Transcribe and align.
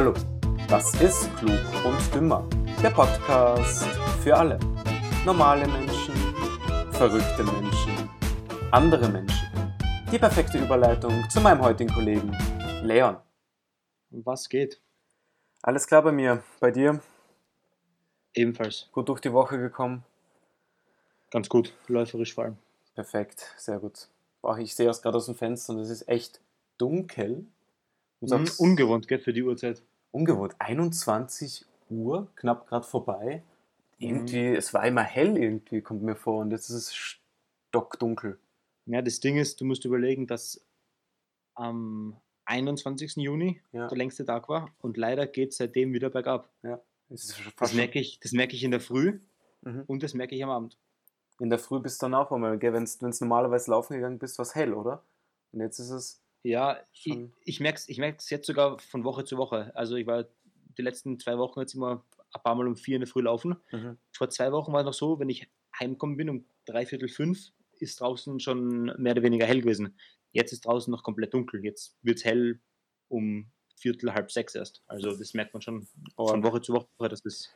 Hallo, 0.00 0.14
das 0.66 0.98
ist 1.02 1.28
Klug 1.36 1.60
und 1.84 2.14
Dümmer, 2.14 2.48
der 2.82 2.88
Podcast 2.88 3.84
für 4.22 4.34
alle. 4.34 4.58
Normale 5.26 5.68
Menschen, 5.68 6.14
verrückte 6.92 7.44
Menschen, 7.44 8.08
andere 8.70 9.10
Menschen. 9.10 9.46
Die 10.10 10.18
perfekte 10.18 10.56
Überleitung 10.56 11.28
zu 11.28 11.42
meinem 11.42 11.60
heutigen 11.60 11.92
Kollegen 11.92 12.34
Leon. 12.82 13.18
Was 14.08 14.48
geht? 14.48 14.80
Alles 15.60 15.86
klar 15.86 16.00
bei 16.00 16.12
mir, 16.12 16.42
bei 16.60 16.70
dir? 16.70 17.02
Ebenfalls. 18.32 18.88
Gut 18.92 19.06
durch 19.06 19.20
die 19.20 19.34
Woche 19.34 19.58
gekommen? 19.58 20.02
Ganz 21.30 21.50
gut, 21.50 21.74
läuferisch 21.88 22.32
vor 22.32 22.44
allem. 22.44 22.56
Perfekt, 22.94 23.54
sehr 23.58 23.78
gut. 23.78 24.08
Boah, 24.40 24.56
ich 24.56 24.74
sehe 24.74 24.88
es 24.88 25.02
gerade 25.02 25.18
aus 25.18 25.26
dem 25.26 25.34
Fenster 25.34 25.74
und 25.74 25.80
es 25.80 25.90
ist 25.90 26.08
echt 26.08 26.40
dunkel. 26.78 27.44
Und 28.20 28.30
Mhm, 28.30 28.50
ungewohnt, 28.58 29.08
gell, 29.08 29.18
für 29.18 29.32
die 29.34 29.42
Uhrzeit. 29.42 29.82
Ungewohnt. 30.12 30.54
21 30.58 31.66
Uhr, 31.88 32.28
knapp 32.36 32.66
gerade 32.68 32.86
vorbei. 32.86 33.42
Mhm. 33.98 34.06
Irgendwie, 34.06 34.46
es 34.56 34.72
war 34.74 34.86
immer 34.86 35.02
hell 35.02 35.36
irgendwie, 35.36 35.82
kommt 35.82 36.02
mir 36.02 36.16
vor. 36.16 36.40
Und 36.40 36.50
jetzt 36.50 36.68
ist 36.70 36.76
es 36.76 36.94
stockdunkel. 36.94 38.38
Ja, 38.86 39.02
das 39.02 39.20
Ding 39.20 39.36
ist, 39.36 39.60
du 39.60 39.64
musst 39.64 39.84
überlegen, 39.84 40.26
dass 40.26 40.64
am 41.54 42.16
21. 42.46 43.16
Juni 43.16 43.60
Ja. 43.72 43.86
der 43.88 43.98
längste 43.98 44.24
Tag 44.24 44.48
war 44.48 44.70
und 44.80 44.96
leider 44.96 45.26
geht 45.26 45.50
es 45.50 45.58
seitdem 45.58 45.92
wieder 45.92 46.10
bergab. 46.10 46.48
Schon 46.62 46.78
Das 47.08 47.32
fast 47.56 47.74
merke 47.74 47.98
ich, 48.00 48.18
das 48.20 48.32
merke 48.32 48.54
ich 48.56 48.64
in 48.64 48.70
der 48.70 48.80
Früh 48.80 49.20
Mhm. 49.62 49.84
und 49.86 50.02
das 50.02 50.14
merke 50.14 50.34
ich 50.34 50.42
am 50.42 50.50
Abend. 50.50 50.78
In 51.38 51.50
der 51.50 51.58
Früh 51.58 51.80
bist 51.80 52.00
du 52.02 52.06
dann 52.06 52.14
auch 52.14 52.32
einmal? 52.32 52.60
Wenn 52.60 52.84
du 52.84 53.08
normalerweise 53.20 53.70
laufen 53.70 53.94
gegangen 53.94 54.18
bist, 54.18 54.38
war 54.38 54.42
es 54.44 54.54
hell, 54.54 54.72
oder? 54.74 55.02
Und 55.52 55.60
jetzt 55.60 55.78
ist 55.78 55.90
es. 55.90 56.20
Ja, 56.42 56.78
ich, 56.92 57.02
Schon. 57.02 57.32
ich 57.44 57.60
merke 57.60 57.78
es 57.78 57.88
ich 57.88 57.98
merk's 57.98 58.30
jetzt 58.30 58.46
sogar 58.46 58.78
von 58.78 59.04
Woche 59.04 59.24
zu 59.24 59.36
Woche. 59.36 59.72
Also 59.74 59.96
ich 59.96 60.06
war 60.06 60.26
die 60.78 60.82
letzten 60.82 61.18
zwei 61.18 61.36
Wochen 61.38 61.60
jetzt 61.60 61.74
immer 61.74 62.04
ein 62.32 62.42
paar 62.42 62.54
Mal 62.54 62.66
um 62.66 62.76
vier 62.76 62.96
in 62.96 63.00
der 63.00 63.08
Früh 63.08 63.22
laufen. 63.22 63.56
Mhm. 63.72 63.98
Vor 64.12 64.30
zwei 64.30 64.52
Wochen 64.52 64.72
war 64.72 64.80
es 64.80 64.86
noch 64.86 64.94
so, 64.94 65.18
wenn 65.18 65.28
ich 65.28 65.48
heimgekommen 65.78 66.16
bin 66.16 66.30
um 66.30 66.44
drei 66.64 66.86
Viertel 66.86 67.08
fünf, 67.08 67.52
ist 67.78 68.00
draußen 68.00 68.40
schon 68.40 68.86
mehr 69.00 69.12
oder 69.12 69.22
weniger 69.22 69.46
hell 69.46 69.60
gewesen. 69.62 69.98
Jetzt 70.32 70.52
ist 70.52 70.64
draußen 70.64 70.90
noch 70.90 71.02
komplett 71.02 71.34
dunkel. 71.34 71.64
Jetzt 71.64 71.96
wird 72.02 72.18
es 72.18 72.24
hell 72.24 72.60
um 73.08 73.50
Viertel, 73.76 74.12
halb 74.12 74.30
sechs 74.30 74.54
erst. 74.54 74.82
Also 74.86 75.16
das 75.16 75.34
merkt 75.34 75.54
man 75.54 75.62
schon 75.62 75.88
von 76.14 76.42
Woche 76.44 76.60
zu 76.60 76.74
Woche, 76.74 77.08
dass 77.08 77.22
das 77.22 77.50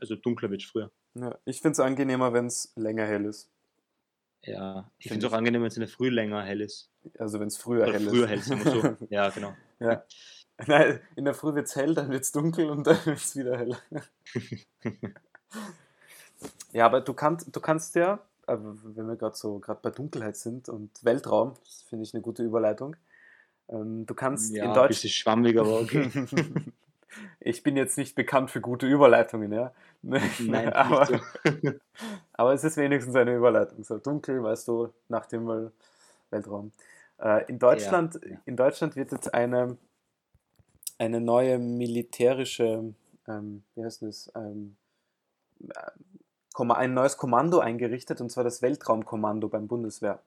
also 0.00 0.14
dunkler 0.16 0.50
wird 0.50 0.62
früher. 0.62 0.92
Ja, 1.14 1.38
ich 1.44 1.60
finde 1.60 1.72
es 1.72 1.80
angenehmer, 1.80 2.32
wenn 2.32 2.46
es 2.46 2.72
länger 2.76 3.06
hell 3.06 3.24
ist. 3.24 3.50
Ja, 4.46 4.90
ich 4.98 5.04
Find 5.08 5.14
finde 5.14 5.26
es 5.26 5.32
auch 5.32 5.36
angenehm, 5.36 5.62
wenn 5.62 5.68
es 5.68 5.76
in 5.76 5.80
der 5.80 5.88
Früh 5.88 6.08
länger 6.10 6.42
hell 6.42 6.60
ist. 6.60 6.90
Also 7.18 7.40
wenn 7.40 7.48
es 7.48 7.56
früher 7.56 7.84
Oder 7.84 7.94
hell 7.94 8.08
früher 8.08 8.24
ist. 8.24 8.30
hell, 8.30 8.58
sagen 8.58 8.64
wir 8.64 8.96
so. 8.98 9.06
Ja, 9.10 9.28
genau. 9.30 9.54
ja. 9.80 10.04
Nein, 10.66 11.00
in 11.16 11.24
der 11.24 11.34
Früh 11.34 11.54
wird 11.54 11.66
es 11.66 11.74
hell, 11.76 11.94
dann 11.94 12.10
wird 12.10 12.22
es 12.22 12.30
dunkel 12.32 12.70
und 12.70 12.86
dann 12.86 13.04
wird 13.06 13.18
es 13.18 13.34
wieder 13.36 13.58
hell. 13.58 13.76
ja, 16.72 16.86
aber 16.86 17.00
du 17.00 17.12
kannst, 17.14 17.54
du 17.54 17.60
kannst 17.60 17.94
ja, 17.96 18.20
äh, 18.46 18.56
wenn 18.58 19.06
wir 19.08 19.16
gerade 19.16 19.36
so 19.36 19.58
gerade 19.58 19.80
bei 19.82 19.90
Dunkelheit 19.90 20.36
sind 20.36 20.68
und 20.68 20.90
Weltraum, 21.04 21.54
das 21.64 21.82
finde 21.88 22.04
ich 22.04 22.14
eine 22.14 22.22
gute 22.22 22.42
Überleitung. 22.42 22.96
Ähm, 23.68 24.06
du 24.06 24.14
kannst 24.14 24.54
Ja, 24.54 24.64
in 24.64 24.70
ein 24.70 24.74
Deutsch. 24.74 24.88
bisschen 24.88 25.10
schwammig, 25.10 25.58
aber 25.58 25.80
okay. 25.80 26.10
ich 27.40 27.62
bin 27.62 27.76
jetzt 27.76 27.98
nicht 27.98 28.14
bekannt 28.14 28.50
für 28.50 28.60
gute 28.60 28.86
Überleitungen, 28.86 29.52
ja. 29.52 29.72
Nein, 30.02 30.72
aber, 30.72 31.06
so. 31.06 31.18
aber 32.32 32.52
es 32.54 32.64
ist 32.64 32.76
wenigstens 32.76 33.14
eine 33.16 33.34
Überleitung. 33.34 33.82
So 33.84 33.98
dunkel, 33.98 34.42
weißt 34.42 34.68
du, 34.68 34.92
nach 35.08 35.26
dem 35.26 35.46
Wel- 35.46 35.72
Weltraum. 36.30 36.72
Äh, 37.18 37.44
in, 37.46 37.58
Deutschland, 37.58 38.20
ja. 38.24 38.36
in 38.44 38.56
Deutschland 38.56 38.96
wird 38.96 39.12
jetzt 39.12 39.32
eine, 39.32 39.76
eine 40.98 41.20
neue 41.20 41.58
militärische, 41.58 42.92
ähm, 43.28 43.62
wie 43.74 43.84
heißt 43.84 44.02
das, 44.02 44.30
ähm, 44.34 44.76
äh, 45.68 45.90
ein 46.56 46.94
neues 46.94 47.16
Kommando 47.16 47.58
eingerichtet, 47.58 48.20
und 48.20 48.30
zwar 48.30 48.44
das 48.44 48.62
Weltraumkommando 48.62 49.48
beim 49.48 49.66
Bundeswehr. 49.66 50.20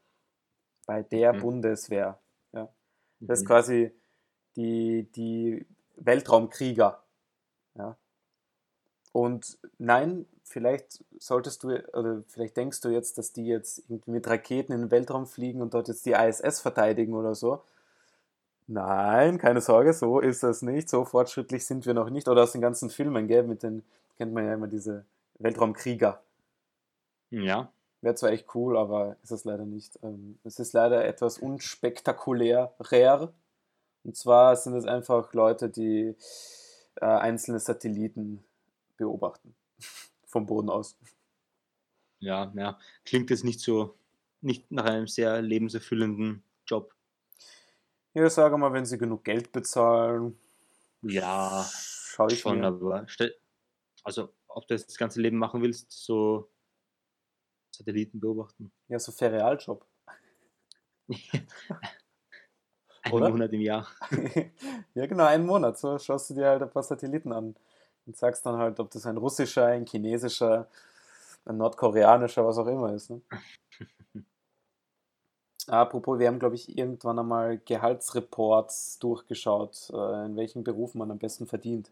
Bei 0.86 1.04
der 1.04 1.34
Mhm. 1.34 1.40
Bundeswehr. 1.40 2.20
Ja. 2.54 2.70
Das 3.20 3.40
ist 3.40 3.44
Mhm. 3.44 3.48
quasi 3.48 3.92
die, 4.56 5.04
die 5.16 5.66
Weltraumkrieger. 5.98 7.02
Ja. 7.76 7.96
Und 9.12 9.58
nein, 9.78 10.26
vielleicht 10.44 11.04
solltest 11.20 11.64
du, 11.64 11.70
oder 11.94 12.24
vielleicht 12.28 12.58
denkst 12.58 12.82
du 12.82 12.90
jetzt, 12.90 13.18
dass 13.18 13.34
die 13.34 13.46
jetzt 13.46 13.84
irgendwie 13.90 14.12
mit 14.12 14.28
Raketen 14.28 14.74
in 14.74 14.82
den 14.82 14.92
Weltraum 14.92 15.26
fliegen 15.26 15.62
und 15.62 15.74
dort 15.74 15.88
jetzt 15.88 16.06
die 16.06 16.14
ISS 16.14 16.60
verteidigen 16.60 17.14
oder 17.14 17.36
so. 17.36 17.64
Nein, 18.68 19.38
keine 19.38 19.62
Sorge, 19.62 19.94
so 19.94 20.20
ist 20.20 20.44
das 20.44 20.62
nicht. 20.62 20.90
So 20.90 21.06
fortschrittlich 21.06 21.66
sind 21.66 21.86
wir 21.86 21.94
noch 21.94 22.10
nicht. 22.10 22.28
Oder 22.28 22.44
aus 22.44 22.52
den 22.52 22.62
ganzen 22.62 22.90
Filmen, 22.90 23.28
gell, 23.28 23.44
mit 23.44 23.64
den, 23.64 23.84
kennt 24.18 24.34
man 24.34 24.46
ja 24.46 24.54
immer 24.54 24.68
diese 24.68 25.06
Weltraumkrieger. 25.40 26.22
Ja, 27.30 27.70
Wäre 28.02 28.16
zwar 28.16 28.32
echt 28.32 28.54
cool, 28.54 28.78
aber 28.78 29.16
ist 29.24 29.32
es 29.32 29.44
leider 29.44 29.66
nicht. 29.66 29.98
Ähm, 30.04 30.38
es 30.44 30.60
ist 30.60 30.74
leider 30.74 31.06
etwas 31.06 31.40
unspektakulärer. 31.40 33.34
Und 34.08 34.16
zwar 34.16 34.56
sind 34.56 34.74
es 34.76 34.86
einfach 34.86 35.34
Leute, 35.34 35.70
die 35.70 36.16
äh, 36.96 37.06
einzelne 37.06 37.60
Satelliten 37.60 38.42
beobachten. 38.96 39.54
Vom 40.26 40.46
Boden 40.46 40.70
aus. 40.70 40.98
ja, 42.20 42.52
ja. 42.56 42.80
Klingt 43.06 43.30
jetzt 43.30 43.44
nicht 43.44 43.60
so, 43.60 43.98
nicht 44.42 44.72
nach 44.72 44.86
einem 44.86 45.08
sehr 45.08 45.42
lebenserfüllenden 45.42 46.44
Job. 46.66 46.94
Ja, 48.14 48.30
sage 48.30 48.58
mal, 48.58 48.74
wenn 48.74 48.86
sie 48.86 48.98
genug 48.98 49.24
Geld 49.24 49.52
bezahlen, 49.52 50.38
Ja, 51.02 51.66
schaue 52.06 52.34
ich 52.34 52.40
schon, 52.40 52.60
mir. 52.60 52.68
aber 52.68 53.04
stell, 53.08 53.36
also 54.04 54.34
ob 54.48 54.68
du 54.68 54.76
das, 54.76 54.88
das 54.88 54.98
ganze 54.98 55.22
Leben 55.22 55.38
machen 55.38 55.62
willst, 55.62 55.92
so 55.92 56.50
Satelliten 57.72 58.20
beobachten. 58.20 58.72
Ja, 58.90 59.00
so 59.00 59.12
Ferialjob. 59.12 59.86
Ein 63.08 63.14
Oder? 63.14 63.30
Monat 63.30 63.54
im 63.54 63.62
Jahr. 63.62 63.88
ja, 64.94 65.06
genau, 65.06 65.26
einen 65.26 65.46
Monat. 65.46 65.78
So 65.78 65.98
schaust 65.98 66.30
du 66.30 66.34
dir 66.36 66.48
halt 66.48 66.62
ein 66.62 66.70
paar 66.70 66.84
Satelliten 66.84 67.32
an 67.32 67.56
und 68.06 68.18
sagst 68.18 68.46
dann 68.46 68.58
halt, 68.58 68.80
ob 68.80 68.92
das 68.92 69.06
ein 69.06 69.18
russischer, 69.18 69.66
ein 69.66 69.86
chinesischer, 69.86 70.68
ein 71.46 71.58
nordkoreanischer, 71.58 72.46
was 72.46 72.58
auch 72.58 72.68
immer 72.68 72.94
ist. 72.94 73.10
Ne? 73.10 73.22
Apropos, 75.68 76.20
wir 76.20 76.28
haben, 76.28 76.40
glaube 76.40 76.56
ich, 76.56 76.78
irgendwann 76.78 77.20
einmal 77.20 77.58
Gehaltsreports 77.58 79.00
durchgeschaut, 79.00 79.90
äh, 79.94 80.26
in 80.26 80.38
welchen 80.38 80.64
Berufen 80.64 81.00
man 81.00 81.12
am 81.12 81.18
besten 81.18 81.46
verdient. 81.48 81.92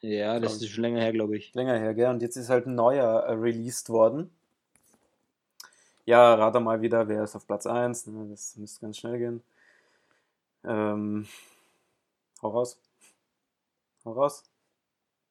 Ja, 0.00 0.40
das 0.40 0.56
ist 0.56 0.68
schon 0.68 0.82
länger 0.82 1.00
her, 1.00 1.12
glaube 1.12 1.36
ich. 1.36 1.54
Länger 1.54 1.78
her, 1.78 1.94
gell? 1.94 2.10
Und 2.10 2.22
jetzt 2.22 2.36
ist 2.36 2.48
halt 2.48 2.66
ein 2.66 2.74
neuer 2.74 3.20
äh, 3.20 3.32
released 3.32 3.90
worden. 3.90 4.30
Ja, 6.06 6.34
rate 6.34 6.60
mal 6.60 6.80
wieder, 6.80 7.08
wer 7.08 7.22
ist 7.24 7.36
auf 7.36 7.46
Platz 7.46 7.66
1. 7.66 8.06
Ne? 8.08 8.26
Das 8.30 8.56
müsste 8.56 8.80
ganz 8.80 8.98
schnell 8.98 9.18
gehen. 9.18 9.42
Ähm, 10.64 11.26
hau 12.42 12.48
raus. 12.50 12.80
Hau 14.04 14.12
raus. 14.12 14.42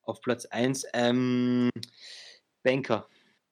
Auf 0.03 0.21
Platz 0.21 0.45
1, 0.45 0.85
ähm, 0.93 1.69
Banker. 2.63 3.07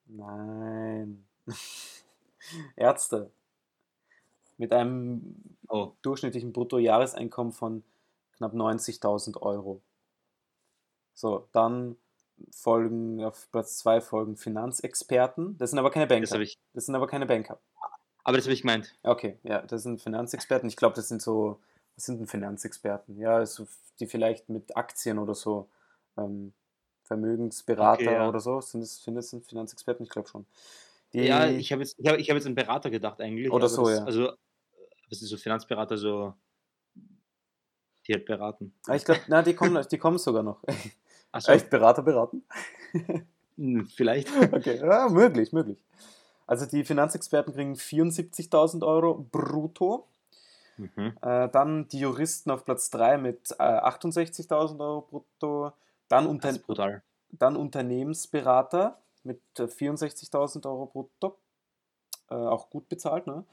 Nein. 0.06 1.28
Ärzte. 2.76 3.32
Mit 4.58 4.74
einem 4.74 5.44
Oh, 5.70 5.92
durchschnittlichen 6.02 6.54
Bruttojahreseinkommen 6.54 7.52
von 7.52 7.84
knapp 8.38 8.54
90.000 8.54 9.36
Euro. 9.42 9.82
So, 11.14 11.50
dann 11.52 11.98
folgen 12.52 13.22
auf 13.24 13.52
Platz 13.52 13.78
2 13.80 14.00
folgen 14.00 14.38
Finanzexperten. 14.38 15.58
Das 15.58 15.72
sind 15.72 15.80
aber 15.80 15.92
keine 15.92 16.08
das 16.08 16.32
Banker. 16.32 16.34
habe 16.36 16.44
ich, 16.44 16.58
Das 16.74 16.86
sind 16.86 16.96
aber 16.96 17.08
keine 17.08 17.26
Banker. 17.26 17.60
aber 18.24 18.38
das 18.38 18.46
habe 18.46 18.54
ich 18.54 18.62
gemeint. 18.62 18.96
Okay, 19.04 19.38
ja, 19.44 19.62
das 19.62 19.84
sind 19.84 20.02
Finanzexperten. 20.02 20.70
Ich 20.70 20.78
glaube, 20.78 20.96
das 20.96 21.10
sind 21.10 21.22
so, 21.22 21.60
was 21.98 22.06
sind 22.06 22.20
denn 22.20 22.28
Finanzexperten? 22.28 23.20
Ja, 23.20 23.46
so, 23.46 23.68
die 24.00 24.06
vielleicht 24.06 24.48
mit 24.50 24.78
Aktien 24.78 25.18
oder 25.18 25.34
so, 25.34 25.68
ähm, 26.18 26.54
Vermögensberater 27.04 28.04
Okay, 28.04 28.14
ja. 28.14 28.30
oder 28.30 28.40
so, 28.40 28.62
sind 28.62 28.82
das, 28.82 29.04
sind 29.04 29.16
das 29.16 29.36
Finanzexperten? 29.48 30.04
Ich 30.06 30.10
glaube 30.12 30.28
schon. 30.30 30.46
Die, 31.14 31.24
Ja, 31.24 31.48
ich 31.48 31.72
habe 31.72 31.82
jetzt, 31.82 31.98
ich 31.98 32.08
habe, 32.08 32.20
ich 32.20 32.30
habe 32.30 32.38
jetzt 32.38 32.46
einen 32.46 32.56
Berater 32.56 32.90
gedacht 32.90 33.20
eigentlich. 33.20 33.52
Oder 33.52 33.68
so, 33.68 33.86
das, 33.88 33.98
ja. 33.98 34.06
Also, 34.06 34.32
das 35.10 35.22
ist 35.22 35.30
so 35.30 35.38
Finanzberater, 35.38 35.98
so, 35.98 36.34
die 38.08 38.14
halt 38.14 38.26
beraten. 38.26 38.74
Ah, 38.88 38.96
ich 38.96 39.06
glaube, 39.06 39.22
na, 39.28 39.42
die 39.42 39.54
kommen, 39.56 39.84
die 39.92 39.98
kommen 39.98 40.18
sogar 40.18 40.44
noch. 40.44 40.62
Achso, 41.32 41.52
Echt 41.52 41.70
Berater 41.70 42.04
beraten? 42.04 42.44
vielleicht. 43.96 44.30
Okay, 44.54 44.78
ja, 44.78 45.10
möglich, 45.10 45.52
möglich. 45.52 45.84
Also 46.46 46.66
die 46.66 46.86
Finanzexperten 46.86 47.54
kriegen 47.54 47.74
74.000 47.74 48.86
Euro 48.86 49.28
brutto. 49.32 50.08
Mhm. 50.78 51.18
Äh, 51.22 51.50
dann 51.50 51.88
die 51.88 52.00
Juristen 52.00 52.52
auf 52.52 52.66
Platz 52.66 52.90
3 52.92 53.18
mit 53.18 53.52
äh, 53.60 53.64
68.000 53.64 54.80
Euro 54.80 55.02
brutto. 55.02 55.72
Dann, 56.08 56.24
Das 56.26 56.32
unter, 56.32 56.50
ist 56.50 56.66
brutal. 56.66 57.04
dann 57.32 57.56
Unternehmensberater 57.56 58.98
mit 59.24 59.42
äh, 59.60 59.64
64.000 59.68 60.66
Euro 60.68 60.86
brutto. 60.86 61.38
Äh, 62.30 62.36
auch 62.36 62.70
gut 62.70 62.90
bezahlt, 62.90 63.28
ne? 63.28 63.46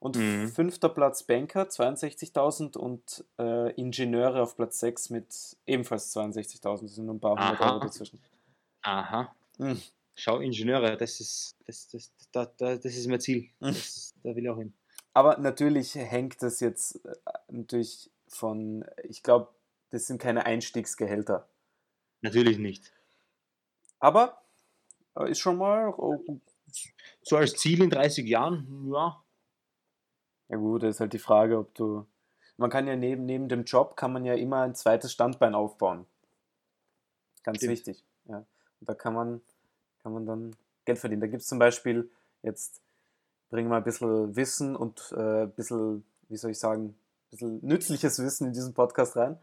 Und 0.00 0.16
Mhm. 0.16 0.48
fünfter 0.48 0.88
Platz 0.90 1.22
Banker, 1.22 1.68
62.000 1.70 2.76
und 2.76 3.24
äh, 3.38 3.70
Ingenieure 3.80 4.42
auf 4.42 4.56
Platz 4.56 4.80
6 4.80 5.08
mit 5.10 5.56
ebenfalls 5.66 6.12
62.000. 6.14 6.82
Das 6.82 6.94
sind 6.96 7.06
nur 7.06 7.14
ein 7.14 7.20
paar 7.20 7.32
hundert. 7.32 7.60
Euro 7.60 7.78
dazwischen. 7.80 8.20
Aha. 8.82 9.34
Mhm. 9.58 9.80
Schau, 10.14 10.40
Ingenieure, 10.40 10.96
das 10.96 11.20
ist, 11.20 11.56
das, 11.66 11.88
das, 11.88 12.12
da, 12.32 12.44
da, 12.46 12.76
das 12.76 12.84
ist 12.96 13.06
mein 13.08 13.20
Ziel. 13.20 13.48
Mhm. 13.60 13.66
Das, 13.68 14.14
da 14.22 14.34
will 14.36 14.44
ich 14.44 14.50
auch 14.50 14.58
hin. 14.58 14.74
Aber 15.14 15.38
natürlich 15.38 15.94
hängt 15.94 16.42
das 16.42 16.60
jetzt 16.60 17.04
äh, 17.06 17.14
natürlich 17.48 18.10
von, 18.28 18.84
ich 19.04 19.22
glaube, 19.22 19.48
das 19.90 20.06
sind 20.06 20.20
keine 20.20 20.44
Einstiegsgehälter. 20.44 21.48
Natürlich 22.20 22.58
nicht. 22.58 22.92
Aber 24.00 24.42
äh, 25.16 25.30
ist 25.30 25.38
schon 25.38 25.56
mal, 25.56 25.94
So 27.22 27.36
als 27.36 27.54
Ziel 27.54 27.82
in 27.82 27.90
30 27.90 28.26
Jahren, 28.26 28.90
ja, 28.92 29.24
ja 30.48 30.56
gut, 30.56 30.82
das 30.82 30.96
ist 30.96 31.00
halt 31.00 31.12
die 31.12 31.18
Frage, 31.18 31.58
ob 31.58 31.74
du, 31.74 32.06
man 32.56 32.70
kann 32.70 32.86
ja 32.86 32.96
neben, 32.96 33.24
neben 33.24 33.48
dem 33.48 33.64
Job, 33.64 33.96
kann 33.96 34.12
man 34.12 34.24
ja 34.24 34.34
immer 34.34 34.62
ein 34.62 34.74
zweites 34.74 35.12
Standbein 35.12 35.54
aufbauen. 35.54 36.06
Ganz 37.42 37.58
Stimmt. 37.58 37.72
wichtig. 37.72 38.04
Ja. 38.26 38.38
Und 38.38 38.88
da 38.88 38.94
kann 38.94 39.14
man, 39.14 39.40
kann 40.02 40.12
man 40.12 40.26
dann 40.26 40.56
Geld 40.84 40.98
verdienen. 40.98 41.20
Da 41.20 41.26
gibt 41.26 41.42
es 41.42 41.48
zum 41.48 41.58
Beispiel 41.58 42.10
jetzt, 42.42 42.82
bringen 43.54 43.70
wir 43.70 43.76
ein 43.76 43.84
bisschen 43.84 44.34
Wissen 44.34 44.74
und 44.74 45.14
äh, 45.16 45.42
ein 45.44 45.52
bisschen, 45.52 46.04
wie 46.28 46.36
soll 46.36 46.50
ich 46.50 46.58
sagen, 46.58 46.86
ein 46.86 46.96
bisschen 47.30 47.64
nützliches 47.64 48.18
Wissen 48.20 48.48
in 48.48 48.52
diesen 48.52 48.74
Podcast 48.74 49.16
rein. 49.16 49.38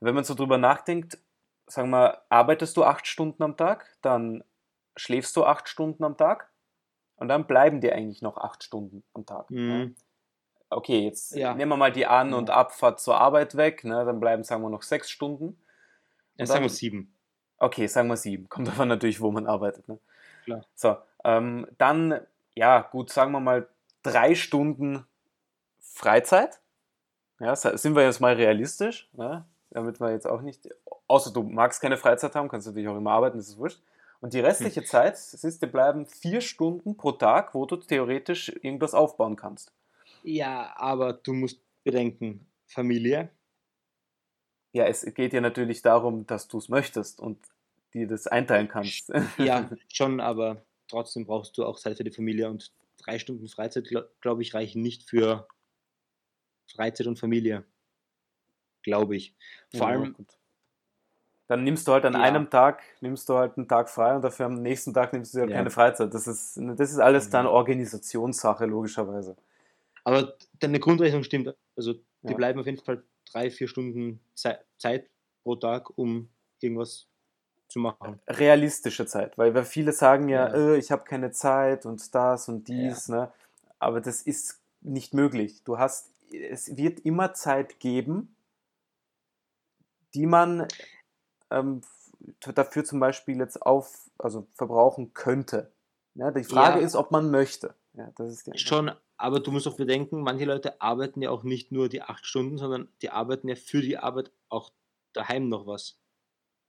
Wenn 0.00 0.14
man 0.14 0.24
so 0.24 0.34
drüber 0.34 0.58
nachdenkt, 0.58 1.16
sagen 1.66 1.88
wir, 1.88 2.20
arbeitest 2.28 2.76
du 2.76 2.84
acht 2.84 3.06
Stunden 3.06 3.42
am 3.42 3.56
Tag, 3.56 3.96
dann 4.02 4.44
schläfst 4.94 5.34
du 5.36 5.44
acht 5.46 5.70
Stunden 5.70 6.04
am 6.04 6.18
Tag 6.18 6.50
und 7.16 7.28
dann 7.28 7.46
bleiben 7.46 7.80
dir 7.80 7.94
eigentlich 7.94 8.20
noch 8.20 8.36
acht 8.36 8.62
Stunden 8.62 9.02
am 9.14 9.24
Tag. 9.24 9.50
Mhm. 9.50 9.70
Ja. 9.70 9.86
Okay, 10.68 11.06
jetzt 11.06 11.34
Ja. 11.34 11.54
nehmen 11.54 11.70
wir 11.72 11.78
mal 11.78 11.92
die 11.92 12.04
An- 12.06 12.34
und. 12.34 12.50
Abfahrt 12.50 13.00
zur 13.00 13.18
Arbeit 13.18 13.56
weg, 13.56 13.84
ne, 13.84 14.04
dann 14.04 14.20
bleiben, 14.20 14.44
sagen 14.44 14.60
wir, 14.60 14.68
noch 14.68 14.82
sechs 14.82 15.08
Stunden. 15.08 15.56
dann 16.36 16.46
sagen 16.46 16.62
wir 16.62 16.68
sieben. 16.68 17.14
Okay, 17.56 17.86
sagen 17.86 18.08
wir 18.08 18.18
sieben. 18.18 18.50
Kommt 18.50 18.68
davon 18.68 18.88
natürlich, 18.88 19.22
wo 19.22 19.30
man 19.30 19.46
arbeitet. 19.46 19.88
Ne? 19.88 19.98
Klar. 20.44 20.66
So, 20.74 20.98
ähm, 21.24 21.66
dann, 21.78 22.20
ja, 22.54 22.80
gut, 22.82 23.10
sagen 23.10 23.32
wir 23.32 23.40
mal 23.40 23.68
drei 24.02 24.34
Stunden 24.34 25.06
Freizeit. 25.80 26.60
Ja, 27.40 27.56
sind 27.56 27.96
wir 27.96 28.04
jetzt 28.04 28.20
mal 28.20 28.34
realistisch, 28.34 29.08
ne? 29.12 29.44
damit 29.70 30.00
wir 30.00 30.12
jetzt 30.12 30.26
auch 30.26 30.40
nicht, 30.40 30.68
außer 31.08 31.32
du 31.32 31.42
magst 31.42 31.80
keine 31.80 31.96
Freizeit 31.96 32.34
haben, 32.34 32.48
kannst 32.48 32.66
natürlich 32.66 32.88
auch 32.88 32.96
immer 32.96 33.12
arbeiten, 33.12 33.38
das 33.38 33.48
ist 33.48 33.58
wurscht. 33.58 33.82
Und 34.20 34.32
die 34.32 34.40
restliche 34.40 34.80
Hm. 34.80 34.86
Zeit, 34.86 35.14
das 35.14 35.44
ist, 35.44 35.62
dir 35.62 35.66
bleiben 35.66 36.06
vier 36.06 36.40
Stunden 36.40 36.96
pro 36.96 37.12
Tag, 37.12 37.54
wo 37.54 37.66
du 37.66 37.76
theoretisch 37.76 38.48
irgendwas 38.62 38.94
aufbauen 38.94 39.36
kannst. 39.36 39.72
Ja, 40.22 40.72
aber 40.76 41.12
du 41.12 41.32
musst 41.34 41.60
bedenken, 41.84 42.46
Familie, 42.66 43.30
Ja, 44.72 44.86
es 44.86 45.04
geht 45.14 45.32
ja 45.32 45.40
natürlich 45.40 45.82
darum, 45.82 46.26
dass 46.26 46.48
du 46.48 46.58
es 46.58 46.68
möchtest 46.68 47.20
und 47.20 47.38
dir 47.92 48.08
das 48.08 48.26
einteilen 48.26 48.68
kannst. 48.68 49.12
ja, 49.38 49.70
schon, 49.92 50.20
aber 50.20 50.64
trotzdem 50.94 51.26
brauchst 51.26 51.58
du 51.58 51.64
auch 51.64 51.78
Zeit 51.78 51.96
für 51.96 52.04
die 52.04 52.10
Familie 52.12 52.48
und 52.48 52.72
drei 52.98 53.18
Stunden 53.18 53.48
Freizeit, 53.48 53.88
glaube 53.88 54.10
glaub 54.20 54.40
ich, 54.40 54.54
reichen 54.54 54.80
nicht 54.80 55.02
für 55.08 55.46
Freizeit 56.72 57.06
und 57.06 57.18
Familie. 57.18 57.64
Glaube 58.82 59.16
ich. 59.16 59.34
Vor 59.70 59.80
Ja, 59.80 59.86
allem, 59.86 60.12
gut. 60.12 60.38
Dann 61.46 61.62
nimmst 61.64 61.86
du 61.86 61.92
halt 61.92 62.04
an 62.06 62.14
Ja. 62.14 62.20
einem 62.20 62.48
Tag, 62.48 62.82
nimmst 63.00 63.28
du 63.28 63.34
halt 63.34 63.56
einen 63.58 63.68
Tag 63.68 63.90
frei 63.90 64.14
und 64.16 64.22
dafür 64.22 64.46
am 64.46 64.62
nächsten 64.62 64.94
Tag 64.94 65.12
nimmst 65.12 65.34
du 65.34 65.40
halt 65.40 65.50
Ja. 65.50 65.56
keine 65.56 65.70
Freizeit. 65.70 66.14
Das 66.14 66.26
ist, 66.26 66.56
das 66.56 66.90
ist 66.90 66.98
alles 66.98 67.28
dann 67.28 67.44
Mhm. 67.46 67.52
Organisationssache, 67.52 68.64
logischerweise. 68.66 69.36
aber 70.06 70.36
deine 70.60 70.80
Grundrechnung 70.80 71.22
stimmt. 71.22 71.54
Also, 71.76 71.94
die 72.22 72.34
bleiben 72.34 72.60
auf 72.60 72.66
jeden 72.66 72.78
Fall 72.78 73.02
drei, 73.30 73.50
vier 73.50 73.68
Stunden 73.68 74.20
Zei- 74.34 74.58
Zeit 74.76 75.08
pro 75.42 75.56
Tag, 75.56 75.96
um 75.98 76.28
irgendwas 76.60 77.06
zu 77.74 77.80
machen. 77.80 78.20
Realistische 78.28 79.04
Zeit, 79.04 79.36
weil, 79.36 79.52
weil 79.54 79.64
viele 79.64 79.92
sagen 79.92 80.28
ja, 80.28 80.48
Ja. 80.48 80.74
Äh, 80.74 80.78
ich 80.78 80.92
habe 80.92 81.04
keine 81.04 81.32
Zeit 81.32 81.86
und 81.86 82.14
das 82.14 82.48
und 82.48 82.68
dies, 82.68 83.08
ne? 83.08 83.32
aber 83.80 84.00
das 84.00 84.22
ist 84.22 84.60
nicht 84.80 85.12
möglich. 85.12 85.62
Du 85.64 85.78
hast, 85.78 86.10
es 86.30 86.76
wird 86.76 87.00
immer 87.00 87.34
Zeit 87.34 87.80
geben, 87.80 88.36
die 90.14 90.26
man 90.26 90.68
ähm, 91.50 91.82
dafür 92.54 92.84
zum 92.84 93.00
Beispiel 93.00 93.38
jetzt 93.38 93.60
auf, 93.60 94.08
also 94.18 94.46
verbrauchen 94.54 95.12
könnte. 95.12 95.72
Ja, 96.14 96.30
die 96.30 96.44
Frage 96.44 96.78
Ja. 96.78 96.86
ist, 96.86 96.94
ob 96.94 97.10
man 97.10 97.30
möchte. 97.32 97.74
Ja, 97.94 98.12
das 98.16 98.30
ist 98.30 98.60
Schon, 98.60 98.92
aber 99.16 99.40
du 99.40 99.50
musst 99.50 99.66
auch 99.66 99.76
bedenken, 99.76 100.22
manche 100.22 100.44
Leute 100.44 100.80
arbeiten 100.80 101.22
ja 101.22 101.30
auch 101.30 101.42
nicht 101.42 101.72
nur 101.72 101.88
die 101.88 102.02
acht 102.02 102.24
Stunden, 102.24 102.56
sondern 102.56 102.88
die 103.02 103.10
arbeiten 103.10 103.48
ja 103.48 103.56
für 103.56 103.80
die 103.80 103.98
Arbeit 103.98 104.30
auch 104.48 104.70
daheim 105.12 105.48
noch 105.48 105.66
was. 105.66 105.98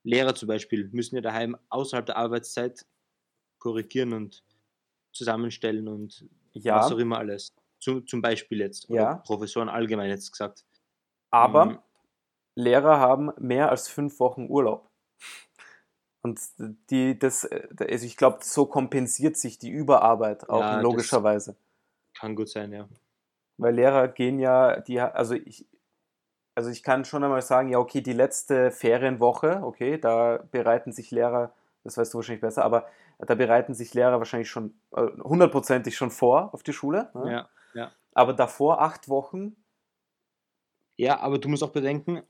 Lehrer 0.05 0.35
zum 0.35 0.47
Beispiel 0.47 0.89
müssen 0.93 1.15
ja 1.17 1.21
daheim 1.21 1.57
außerhalb 1.69 2.05
der 2.05 2.17
Arbeitszeit 2.17 2.85
korrigieren 3.59 4.13
und 4.13 4.43
zusammenstellen 5.13 5.87
und 5.87 6.25
Ja. 6.53 6.77
was 6.77 6.91
auch 6.91 6.97
immer 6.99 7.17
alles. 7.19 7.49
Zum, 7.79 8.07
zum 8.07 8.21
Beispiel 8.21 8.59
jetzt. 8.59 8.89
Oder 8.89 9.01
Ja. 9.01 9.15
Professoren 9.17 9.69
allgemein 9.69 10.09
jetzt 10.09 10.31
gesagt. 10.31 10.63
Aber 11.31 11.65
Mhm. 11.65 11.79
Lehrer 12.55 12.99
haben 12.99 13.31
mehr 13.39 13.69
als 13.69 13.87
fünf 13.89 14.19
Wochen 14.19 14.47
Urlaub. 14.49 14.89
Und 16.23 16.39
die, 16.89 17.17
das, 17.19 17.45
also 17.45 18.05
ich 18.05 18.17
glaube, 18.17 18.39
so 18.41 18.65
kompensiert 18.65 19.37
sich 19.37 19.59
die 19.59 19.69
Überarbeit 19.69 20.49
auch 20.49 20.61
Ja, 20.61 20.81
logischerweise. 20.81 21.55
Kann 22.17 22.35
gut 22.35 22.49
sein, 22.49 22.71
ja. 22.71 22.89
Weil 23.57 23.75
Lehrer 23.75 24.07
gehen 24.07 24.39
ja, 24.39 24.79
die, 24.81 24.99
also 24.99 25.35
ich, 25.35 25.67
also 26.55 26.69
ich 26.69 26.83
kann 26.83 27.05
schon 27.05 27.23
einmal 27.23 27.41
sagen, 27.41 27.69
ja, 27.69 27.79
okay, 27.79 28.01
die 28.01 28.13
letzte 28.13 28.71
Ferienwoche, 28.71 29.61
okay, 29.63 29.97
da 29.97 30.39
bereiten 30.51 30.91
sich 30.93 31.11
Lehrer, 31.11 31.53
das 31.83 31.97
weißt 31.97 32.13
du 32.13 32.17
wahrscheinlich 32.17 32.41
besser, 32.41 32.63
aber 32.63 32.87
da 33.19 33.35
bereiten 33.35 33.73
sich 33.73 33.93
Lehrer 33.93 34.17
wahrscheinlich 34.17 34.49
schon 34.49 34.73
äh, 34.95 35.05
hundertprozentig 35.23 35.95
schon 35.95 36.11
vor 36.11 36.53
auf 36.53 36.63
die 36.63 36.73
Schule. 36.73 37.11
ne? 37.13 37.31
Ja. 37.73 37.91
Aber 38.13 38.33
davor 38.33 38.81
acht 38.81 39.09
Wochen, 39.09 39.57
Ja, 40.97 41.19
aber 41.19 41.37
du 41.39 41.49
musst 41.49 41.63
auch 41.63 41.73
bedenken, 41.73 42.23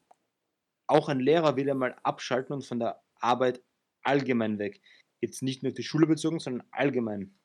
auch 0.87 1.07
ein 1.09 1.19
Lehrer 1.19 1.55
will 1.55 1.67
ja 1.67 1.75
mal 1.75 1.95
abschalten 2.03 2.53
und 2.53 2.65
von 2.65 2.79
der 2.79 3.01
Arbeit 3.19 3.61
allgemein 4.03 4.57
weg. 4.59 4.81
Jetzt 5.21 5.43
nicht 5.43 5.63
nur 5.63 5.71
auf 5.71 5.75
die 5.75 5.83
Schule 5.83 6.07
bezogen, 6.07 6.39
sondern 6.39 6.67
allgemein. 6.71 7.37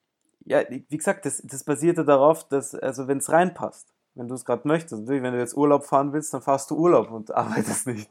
ja, 0.47 0.63
wie 0.71 0.97
gesagt, 0.97 1.27
das, 1.27 1.43
das 1.45 1.65
basiert 1.65 1.99
ja 1.99 2.05
darauf, 2.05 2.49
dass, 2.49 2.75
also 2.75 3.07
wenn 3.09 3.19
es 3.19 3.31
reinpasst, 3.31 3.95
wenn 4.21 4.29
du 4.29 4.35
es 4.35 4.45
gerade 4.45 4.69
möchtest. 4.69 5.01
Natürlich, 5.01 5.23
wenn 5.23 5.33
du 5.33 5.39
jetzt 5.39 5.57
Urlaub 5.57 5.85
fahren 5.85 6.13
willst, 6.13 6.35
dann 6.35 6.43
fahrst 6.43 6.71
du 6.71 6.77
Urlaub 6.77 7.11
und 7.11 7.35
arbeitest 7.35 7.87
nicht. 7.87 8.11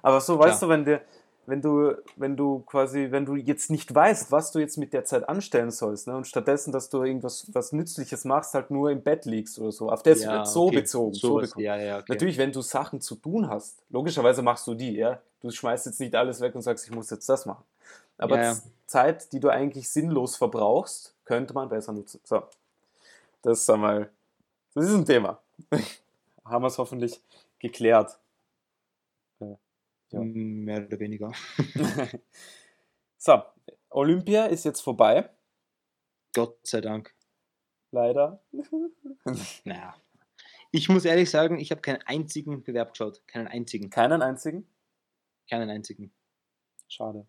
Aber 0.00 0.20
so, 0.22 0.38
weißt 0.38 0.62
du, 0.62 0.68
wenn 0.70 0.86
dir, 0.86 1.02
wenn 1.44 1.60
du, 1.60 1.92
wenn 2.16 2.34
du 2.34 2.60
quasi, 2.60 3.08
wenn 3.10 3.26
du 3.26 3.36
jetzt 3.36 3.70
nicht 3.70 3.94
weißt, 3.94 4.32
was 4.32 4.52
du 4.52 4.58
jetzt 4.58 4.78
mit 4.78 4.94
der 4.94 5.04
Zeit 5.04 5.28
anstellen 5.28 5.70
sollst, 5.70 6.06
ne, 6.06 6.16
und 6.16 6.26
stattdessen, 6.26 6.72
dass 6.72 6.88
du 6.88 7.02
irgendwas 7.02 7.46
was 7.52 7.72
Nützliches 7.72 8.24
machst, 8.24 8.54
halt 8.54 8.70
nur 8.70 8.90
im 8.90 9.02
Bett 9.02 9.26
liegst 9.26 9.58
oder 9.58 9.70
so, 9.70 9.90
auf 9.90 10.02
das 10.02 10.22
Ja, 10.22 10.46
so 10.46 10.68
okay, 10.68 10.76
bezogen. 10.76 11.12
So 11.12 11.28
sowas, 11.28 11.50
bezogen. 11.50 11.64
ja, 11.64 11.76
ja, 11.76 11.98
okay. 11.98 12.06
Natürlich, 12.08 12.38
wenn 12.38 12.52
du 12.52 12.62
Sachen 12.62 13.02
zu 13.02 13.16
tun 13.16 13.50
hast, 13.50 13.82
logischerweise 13.90 14.40
machst 14.40 14.66
du 14.66 14.74
die, 14.74 14.96
ja. 14.96 15.20
Du 15.42 15.50
schmeißt 15.50 15.84
jetzt 15.84 16.00
nicht 16.00 16.14
alles 16.14 16.40
weg 16.40 16.54
und 16.54 16.62
sagst, 16.62 16.86
ich 16.86 16.94
muss 16.94 17.10
jetzt 17.10 17.28
das 17.28 17.44
machen. 17.44 17.64
Aber 18.16 18.56
Zeit, 18.86 19.30
die 19.32 19.40
du 19.40 19.50
eigentlich 19.50 19.90
sinnlos 19.90 20.36
verbrauchst, 20.36 21.14
könnte 21.26 21.52
man 21.52 21.68
besser 21.68 21.92
nutzen. 21.92 22.20
So. 22.24 22.42
Das 23.42 23.60
ist 23.60 23.70
einmal, 23.70 24.10
das 24.74 24.84
ist 24.84 24.94
ein 24.94 25.04
Thema. 25.04 25.38
Haben 26.44 26.62
wir 26.64 26.68
es 26.68 26.78
hoffentlich 26.78 27.20
geklärt. 27.58 28.18
Äh, 29.40 29.54
ja. 30.10 30.20
Mehr 30.20 30.86
oder 30.86 30.98
weniger. 30.98 31.32
so, 33.18 33.42
Olympia 33.90 34.46
ist 34.46 34.64
jetzt 34.64 34.80
vorbei, 34.80 35.30
Gott 36.34 36.58
sei 36.66 36.80
Dank. 36.80 37.14
leider. 37.92 38.40
Naja. 39.64 39.94
Ich 40.72 40.88
muss 40.88 41.04
ehrlich 41.04 41.28
sagen, 41.30 41.58
ich 41.58 41.72
habe 41.72 41.80
keinen 41.80 42.00
einzigen 42.02 42.62
Bewerb 42.62 42.92
geschaut. 42.92 43.26
Keinen 43.26 43.48
einzigen. 43.48 43.90
Keinen 43.90 44.22
einzigen. 44.22 44.68
Keinen 45.48 45.68
einzigen. 45.68 46.12
Schade. 46.86 47.26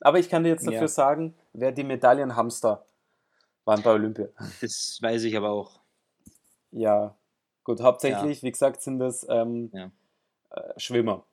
Aber 0.00 0.18
ich 0.18 0.28
kann 0.28 0.44
dir 0.44 0.50
jetzt 0.50 0.66
dafür 0.66 0.82
Ja. 0.82 0.88
sagen, 0.88 1.34
wer 1.54 1.72
die 1.72 1.84
Medaillenhamster 1.84 2.84
waren 3.64 3.82
bei 3.82 3.92
Olympia. 3.92 4.28
Das 4.60 4.98
weiß 5.00 5.24
ich 5.24 5.34
aber 5.36 5.50
auch. 5.50 5.80
Ja, 6.76 7.16
gut, 7.64 7.80
hauptsächlich, 7.80 8.42
wie 8.42 8.52
gesagt, 8.52 8.82
sind 8.82 8.98
das 8.98 9.26
ähm, 9.28 9.70
Ja. 9.72 9.90
äh, 10.50 10.78
Schwimmer. 10.78 11.24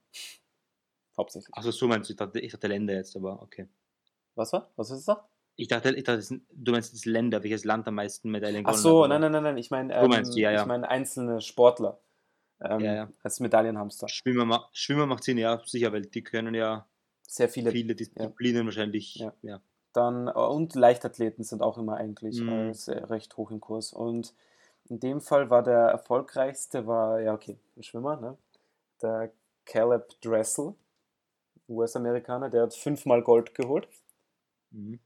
Hauptsächlich. 1.17 1.55
Achso, 1.55 1.71
so 1.71 1.87
meinst 1.87 2.09
du, 2.09 2.13
ich 2.13 2.17
dachte, 2.17 2.39
ich 2.39 2.51
dachte 2.51 2.67
Länder 2.67 2.93
jetzt, 2.93 3.15
aber 3.15 3.41
okay. 3.41 3.67
Was 4.35 4.53
war? 4.53 4.71
Was 4.75 4.89
hast 4.89 5.07
du 5.07 5.13
gesagt? 5.13 5.29
Ich 5.55 5.67
dachte, 5.67 5.93
ich 5.95 6.03
dachte 6.03 6.41
du 6.51 6.71
meinst 6.71 6.93
das 6.93 7.05
Länder, 7.05 7.43
welches 7.43 7.65
Land 7.65 7.87
am 7.87 7.95
meisten 7.95 8.31
Medaillen 8.31 8.65
Ach 8.65 8.71
gewonnen 8.71 8.81
so, 8.81 9.03
hat, 9.03 9.09
nein, 9.09 9.17
aber 9.23 9.29
nein, 9.29 9.31
nein, 9.31 9.43
nein, 9.43 9.57
ich 9.57 9.69
meine 9.69 9.93
ähm, 9.93 10.09
meinst, 10.09 10.35
ja, 10.35 10.49
ja. 10.51 10.61
ich 10.61 10.65
meine 10.67 10.87
einzelne 10.89 11.41
Sportler 11.41 11.99
ähm, 12.61 12.79
Ja, 12.79 12.93
ja. 12.95 13.09
als 13.21 13.39
Medaillenhamster. 13.39 14.07
Schwimmer, 14.07 14.69
Schwimmer 14.71 15.05
macht 15.05 15.23
Sinn, 15.23 15.37
ja, 15.37 15.61
sicher, 15.65 15.91
weil 15.93 16.03
die 16.03 16.23
können 16.23 16.55
ja 16.55 16.87
Sehr 17.27 17.49
viele. 17.49 17.69
viele 17.71 17.93
Disziplinen 17.95 18.65
wahrscheinlich. 18.65 19.15
Ja. 19.15 19.33
Ja. 19.43 19.61
Dann, 19.91 20.27
äh, 20.27 20.31
und 20.31 20.73
Leichtathleten 20.73 21.43
sind 21.43 21.61
auch 21.61 21.77
immer 21.77 21.97
eigentlich 21.97 22.39
Mhm. 22.39 22.71
äh, 22.87 22.91
recht 23.03 23.37
hoch 23.37 23.51
im 23.51 23.59
Kurs. 23.59 23.93
Und 23.93 24.33
in 24.89 24.99
dem 24.99 25.21
Fall 25.21 25.49
war 25.49 25.63
der 25.63 25.79
erfolgreichste, 25.79 26.85
war, 26.87 27.19
ja 27.21 27.33
okay, 27.33 27.57
ein 27.75 27.83
Schwimmer, 27.83 28.17
ne? 28.17 28.37
der 29.01 29.31
Caleb 29.65 30.09
Dressel, 30.21 30.75
US-Amerikaner, 31.69 32.49
der 32.49 32.63
hat 32.63 32.73
fünfmal 32.73 33.21
Gold 33.21 33.53
geholt. 33.55 33.87
Mhm. 34.71 34.99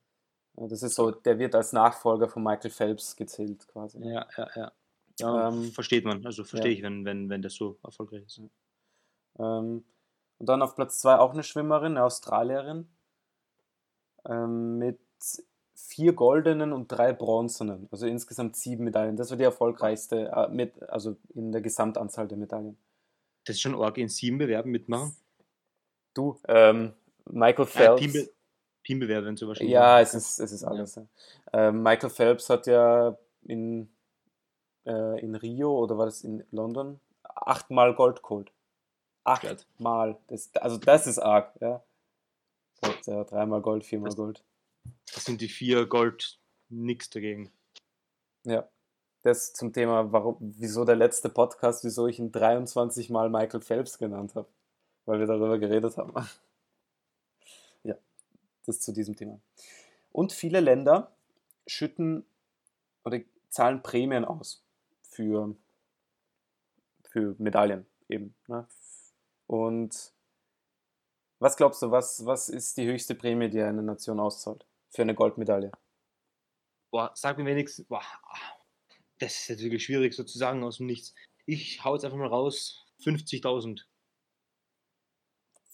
Ja, 0.58 0.68
Das 0.68 0.84
ist 0.84 0.96
so, 0.96 1.12
der 1.12 1.38
wird 1.38 1.56
als 1.56 1.74
Nachfolger 1.74 2.28
von 2.28 2.44
Michael 2.44 2.72
Phelps 2.72 3.16
gezählt 3.16 3.68
quasi. 3.68 4.00
Ja, 4.00 4.28
ja, 4.38 4.48
ja. 4.56 4.72
ja 5.20 5.48
Ähm, 5.50 5.72
versteht 5.72 6.06
man. 6.06 6.26
Also 6.26 6.44
verstehe 6.44 6.72
ja. 6.72 6.78
ich, 6.78 6.84
wenn, 6.84 7.06
wenn, 7.06 7.30
wenn 7.30 7.42
das 7.42 7.54
so 7.54 7.78
erfolgreich 7.84 8.24
ist. 8.24 8.42
Ähm, 9.40 9.86
und 10.40 10.50
dann 10.50 10.62
auf 10.62 10.76
Platz 10.76 11.00
zwei 11.00 11.18
auch 11.18 11.34
eine 11.34 11.44
Schwimmerin, 11.44 11.94
eine 11.94 12.04
Australierin, 12.04 12.88
ähm, 14.26 14.78
mit 14.78 15.00
vier 15.80 16.14
goldenen 16.14 16.74
und 16.74 16.88
drei 16.88 17.14
bronzenen, 17.14 17.88
also 17.92 18.08
insgesamt 18.08 18.56
sieben 18.56 18.84
Medaillen. 18.84 19.16
Das 19.16 19.30
war 19.30 19.38
die 19.38 19.44
erfolgreichste, 19.44 20.32
äh, 20.36 20.48
mit, 20.50 20.82
also 20.90 21.18
in 21.36 21.52
der 21.52 21.62
Gesamtanzahl 21.62 22.28
der 22.28 22.38
Medaillen. 22.38 22.78
Das 23.46 23.56
ist 23.56 23.62
schon 23.62 23.76
arg 23.76 23.98
in 24.00 24.10
sieben 24.10 24.40
Bewerben 24.40 24.72
mitmachen. 24.72 25.16
Du, 26.16 26.40
ähm, 26.48 26.94
Michael 27.26 27.66
Äh, 27.66 27.70
Phelps. 27.70 28.02
Teambe 28.02 28.30
Teambewerbe 28.84 29.28
und 29.28 29.38
so 29.38 29.48
wahrscheinlich. 29.48 29.74
Ja, 29.74 30.00
es 30.00 30.14
ist, 30.14 30.40
es 30.40 30.52
ist 30.52 30.64
alles. 30.64 30.96
Ja. 30.96 31.06
Ähm, 31.52 31.84
Michael 31.84 32.10
Phelps 32.10 32.50
hat 32.50 32.68
ja 32.68 33.18
in, 33.44 33.90
äh, 34.86 35.20
in 35.20 35.36
Rio 35.36 35.78
oder 35.78 35.98
war 35.98 36.06
das 36.06 36.24
in 36.24 36.44
London 36.52 37.00
achtmal 37.24 37.94
Gold 37.94 38.24
geholt. 38.24 38.52
Achtmal. 39.26 40.18
Das, 40.28 40.50
also 40.56 40.78
das 40.78 41.06
ist 41.06 41.20
arg, 41.20 41.54
ja. 41.60 41.84
Äh, 42.82 43.26
dreimal 43.26 43.62
Gold, 43.62 43.84
viermal 43.84 44.16
Gold. 44.16 44.44
Das 45.14 45.26
sind 45.26 45.42
die 45.42 45.50
vier 45.50 45.86
Gold, 45.86 46.40
nix 46.70 47.10
dagegen. 47.10 47.52
Ja. 48.44 48.68
Das 49.24 49.54
zum 49.54 49.74
Thema, 49.74 50.12
warum, 50.12 50.38
wieso 50.40 50.86
der 50.86 50.96
letzte 50.96 51.30
Podcast, 51.30 51.84
wieso 51.84 52.08
ich 52.08 52.20
ihn 52.20 52.32
23 52.32 53.10
Mal 53.10 53.30
Michael 53.30 53.62
Phelps 53.62 53.98
genannt 53.98 54.36
habe. 54.36 54.48
Weil 55.06 55.20
wir 55.20 55.26
darüber 55.26 55.58
geredet 55.58 55.98
haben. 55.98 56.14
Ja, 57.84 57.96
das 58.66 58.80
zu 58.80 58.92
diesem 58.92 59.16
Thema. 59.16 59.40
Und 60.12 60.34
viele 60.34 60.60
Länder 60.60 61.12
schütten 61.66 62.26
oder 63.04 63.20
zahlen 63.50 63.82
Prämien 63.82 64.26
aus 64.26 64.64
für, 65.02 65.56
für 67.04 67.36
Medaillen 67.38 67.86
eben. 68.10 68.36
Ne? 68.48 68.68
Und 69.48 70.14
was 71.40 71.56
glaubst 71.56 71.82
du, 71.82 71.92
was, 71.92 72.26
was 72.26 72.50
ist 72.50 72.78
die 72.78 72.88
höchste 72.88 73.16
Prämie, 73.16 73.50
die 73.50 73.62
eine 73.62 73.84
Nation 73.84 74.20
auszahlt 74.20 74.66
für 74.98 75.04
eine 75.04 75.14
Goldmedaille? 75.14 75.72
Boah, 76.92 77.12
sag 77.14 77.38
mir 77.38 77.46
wenigstens, 77.46 77.86
boah, 77.86 78.02
das 79.20 79.42
ist 79.42 79.48
jetzt 79.48 79.62
wirklich 79.62 79.86
schwierig 79.86 80.16
sozusagen 80.16 80.64
aus 80.64 80.78
dem 80.78 80.88
Nichts. 80.88 81.14
Ich 81.46 81.84
hau 81.84 81.94
jetzt 81.94 82.04
einfach 82.04 82.18
mal 82.18 82.28
raus, 82.28 82.84
50.000. 83.04 83.84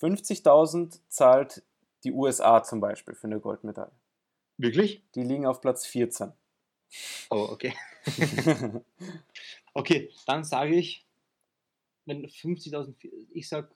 50.000 0.01 0.99
zahlt 1.07 1.63
die 2.03 2.11
USA 2.11 2.63
zum 2.63 2.81
Beispiel 2.81 3.15
für 3.15 3.27
eine 3.27 3.39
Goldmedaille. 3.39 3.95
Wirklich? 4.57 5.09
Die 5.15 5.23
liegen 5.23 5.45
auf 5.45 5.61
Platz 5.61 5.85
14. 5.85 6.33
Oh, 7.29 7.47
okay. 7.49 7.73
Okay, 9.75 10.13
dann 10.27 10.43
sage 10.43 10.75
ich, 10.75 11.07
wenn 12.05 12.27
50.000, 12.27 12.95
ich 13.31 13.49
sag 13.49 13.75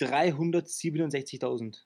367.000. 0.00 1.84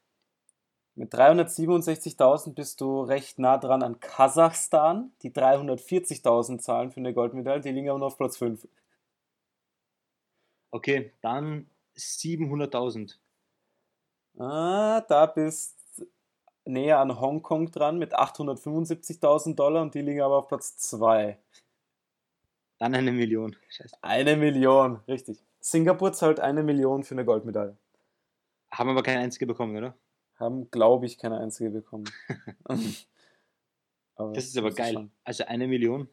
Mit 0.96 1.14
367.000 1.14 2.54
bist 2.54 2.80
du 2.80 3.02
recht 3.02 3.38
nah 3.38 3.58
dran 3.58 3.82
an 3.82 4.00
Kasachstan, 4.00 5.12
die 5.22 5.30
340.000 5.30 6.58
zahlen 6.58 6.90
für 6.90 7.00
eine 7.00 7.14
Goldmedaille, 7.14 7.60
die 7.60 7.70
liegen 7.70 7.88
aber 7.88 7.98
nur 7.98 8.08
auf 8.08 8.18
Platz 8.18 8.36
5. 8.36 8.66
Okay, 10.72 11.12
dann 11.20 11.70
700.000. 11.96 13.16
Ah, 14.38 15.00
da 15.02 15.26
bist 15.26 15.76
näher 16.64 16.98
an 16.98 17.20
Hongkong 17.20 17.70
dran 17.70 17.98
mit 17.98 18.16
875.000 18.16 19.54
Dollar 19.54 19.82
und 19.82 19.94
die 19.94 20.02
liegen 20.02 20.22
aber 20.22 20.38
auf 20.38 20.48
Platz 20.48 20.76
2. 20.76 21.38
Dann 22.78 22.94
eine 22.94 23.12
Million. 23.12 23.56
Scheiße. 23.68 23.96
Eine 24.00 24.36
Million, 24.36 25.00
richtig. 25.08 25.42
Singapur 25.60 26.12
zahlt 26.12 26.40
eine 26.40 26.62
Million 26.62 27.04
für 27.04 27.14
eine 27.14 27.24
Goldmedaille. 27.24 27.76
Haben 28.70 28.90
aber 28.90 29.02
keine 29.02 29.20
einzige 29.20 29.46
bekommen, 29.46 29.76
oder? 29.76 29.94
Haben, 30.40 30.70
glaube 30.70 31.06
ich, 31.06 31.18
keine 31.18 31.38
einzige 31.38 31.70
bekommen. 31.70 32.10
Das 34.34 34.44
ist 34.44 34.58
aber 34.58 34.70
geil. 34.70 34.92
schauen. 34.92 35.10
Also 35.24 35.44
eine 35.46 35.66
Million. 35.66 36.06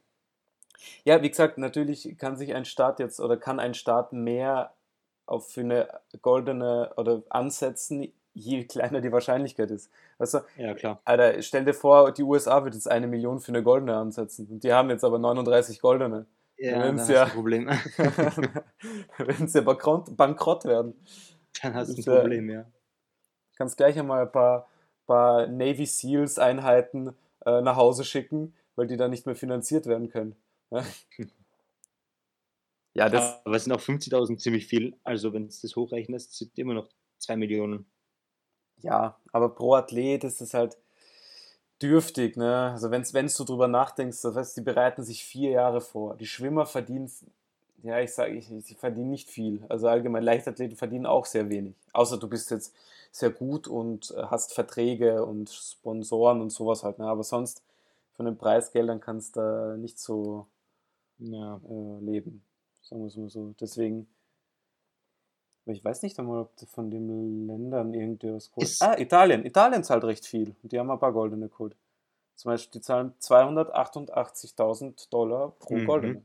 Ja, 1.04 1.22
wie 1.22 1.30
gesagt, 1.30 1.58
natürlich 1.58 2.18
kann 2.18 2.38
sich 2.38 2.54
ein 2.56 2.64
Staat 2.64 3.00
jetzt 3.00 3.20
oder 3.20 3.36
kann 3.36 3.60
ein 3.60 3.74
Staat 3.74 4.14
mehr 4.14 4.74
auf 5.26 5.52
für 5.52 5.60
eine 5.62 5.90
goldene 6.22 6.94
oder 6.96 7.24
ansetzen, 7.30 8.14
je 8.34 8.64
kleiner 8.64 9.02
die 9.02 9.12
Wahrscheinlichkeit 9.12 9.72
ist. 9.72 9.92
Weißt 10.20 10.36
du, 10.36 10.40
Ja, 10.58 10.74
klar. 10.74 11.02
Alter, 11.04 11.42
stell 11.42 11.66
dir 11.66 11.74
vor, 11.74 12.14
die 12.14 12.24
USA 12.24 12.64
wird 12.64 12.76
jetzt 12.76 12.90
eine 12.90 13.08
Million 13.08 13.42
für 13.42 13.50
eine 13.52 13.62
goldene 13.64 13.98
ansetzen 13.98 14.48
und 14.48 14.64
die 14.64 14.72
haben 14.72 14.90
jetzt 14.90 15.04
aber 15.04 15.20
39 15.20 15.82
goldene. 15.82 16.28
Ja, 16.58 16.80
Dann 16.80 17.00
hast 17.02 17.10
ja- 17.10 17.24
ein 17.26 17.32
Problem. 17.32 17.68
werden 19.18 19.48
sie 19.50 19.62
bankrott, 19.62 20.16
bankrott 20.16 20.64
werden. 20.66 20.94
dann 21.62 21.74
hast 21.74 21.90
du 21.98 22.02
ein 22.02 22.04
ja- 22.16 22.20
Problem, 22.22 22.50
ja. 22.50 22.66
Kannst 23.58 23.78
gleich 23.78 23.98
einmal 23.98 24.24
ein 24.24 24.32
paar, 24.32 24.68
paar 25.06 25.48
Navy 25.48 25.86
Seals 25.86 26.40
Einheiten 26.40 27.16
äh, 27.46 27.62
nach 27.62 27.76
Hause 27.76 28.04
schicken, 28.04 28.54
weil 28.76 28.88
die 28.88 28.98
dann 28.98 29.12
nicht 29.12 29.26
mehr 29.26 29.36
finanziert 29.36 29.86
werden 29.86 30.10
können. 30.10 30.36
Ja, 30.70 30.84
ja 32.94 33.10
das, 33.10 33.46
Aber 33.46 33.56
es 33.56 33.64
sind 33.64 33.74
auch 33.74 33.82
50.000 33.82 34.38
ziemlich 34.38 34.68
viel. 34.68 34.96
Also 35.04 35.34
wenn 35.34 35.48
du 35.48 35.56
das 35.62 35.76
hochrechnest, 35.76 36.38
sind 36.38 36.58
immer 36.58 36.74
noch 36.74 36.90
2 37.20 37.36
Millionen. 37.38 37.86
ja, 38.78 39.18
aber 39.32 39.50
pro 39.50 39.76
Athlet 39.76 40.24
ist 40.24 40.42
es 40.42 40.54
halt 40.54 40.78
dürftig, 41.82 42.38
ne? 42.38 42.72
Also 42.72 42.92
wenn 42.92 43.04
du 43.04 43.44
drüber 43.44 43.68
nachdenkst, 43.68 44.22
das 44.22 44.36
heißt, 44.36 44.58
die 44.58 44.62
bereiten 44.62 45.04
sich 45.04 45.24
vier 45.24 45.52
Jahre 45.52 45.82
vor. 45.82 46.16
Die 46.18 46.26
Schwimmer 46.26 46.66
verdienen, 46.66 47.12
ja, 47.84 48.00
ich 48.00 48.14
sage, 48.14 48.34
ich, 48.34 48.48
sie 48.48 48.76
verdienen 48.76 49.12
nicht 49.12 49.30
viel. 49.30 49.66
Also 49.70 49.88
allgemein 49.88 50.24
Leichtathleten 50.24 50.78
verdienen 50.78 51.06
auch 51.06 51.26
sehr 51.26 51.50
wenig. 51.50 51.76
Außer 51.94 52.18
du 52.18 52.28
bist 52.28 52.52
jetzt 52.52 52.74
sehr 53.12 53.30
gut 53.30 53.68
und 53.68 54.12
äh, 54.12 54.24
hast 54.24 54.54
Verträge 54.54 55.26
und 55.26 55.50
Sponsoren 55.50 56.42
und 56.42 56.50
sowas 56.52 56.84
halt, 56.84 57.00
ne? 57.00 57.06
Aber 57.08 57.24
sonst 57.24 57.62
von 58.14 58.26
den 58.26 58.38
Preisgeldern 58.38 59.00
kannst 59.00 59.36
du 59.38 59.78
nicht 59.78 60.00
so 60.00 60.48
Ja. 61.20 61.60
äh, 61.70 62.00
leben. 62.04 62.42
Sagen 62.82 63.02
wir 63.02 63.08
es 63.08 63.16
mal 63.18 63.30
so. 63.30 63.54
Deswegen, 63.60 64.08
ich 65.66 65.84
weiß 65.84 66.02
nicht 66.04 66.18
einmal, 66.20 66.42
ob 66.42 66.50
von 66.68 66.90
den 66.90 67.46
Ländern 67.48 67.94
irgendwas 67.94 68.50
geholt 68.50 68.68
Ist- 68.68 68.82
Ah, 68.82 68.98
Italien. 68.98 69.46
Italien 69.46 69.84
zahlt 69.84 70.04
recht 70.06 70.26
viel. 70.26 70.56
Und 70.64 70.72
die 70.72 70.80
haben 70.80 70.90
ein 70.90 71.00
paar 71.00 71.12
goldene 71.14 71.50
geholt. 71.50 71.76
Zum 72.36 72.52
Beispiel, 72.52 72.80
die 72.80 72.86
zahlen 72.86 73.14
288.000 73.20 75.10
Dollar 75.12 75.52
pro 75.60 75.76
Mhm. 75.76 75.86
goldene. 75.86 76.22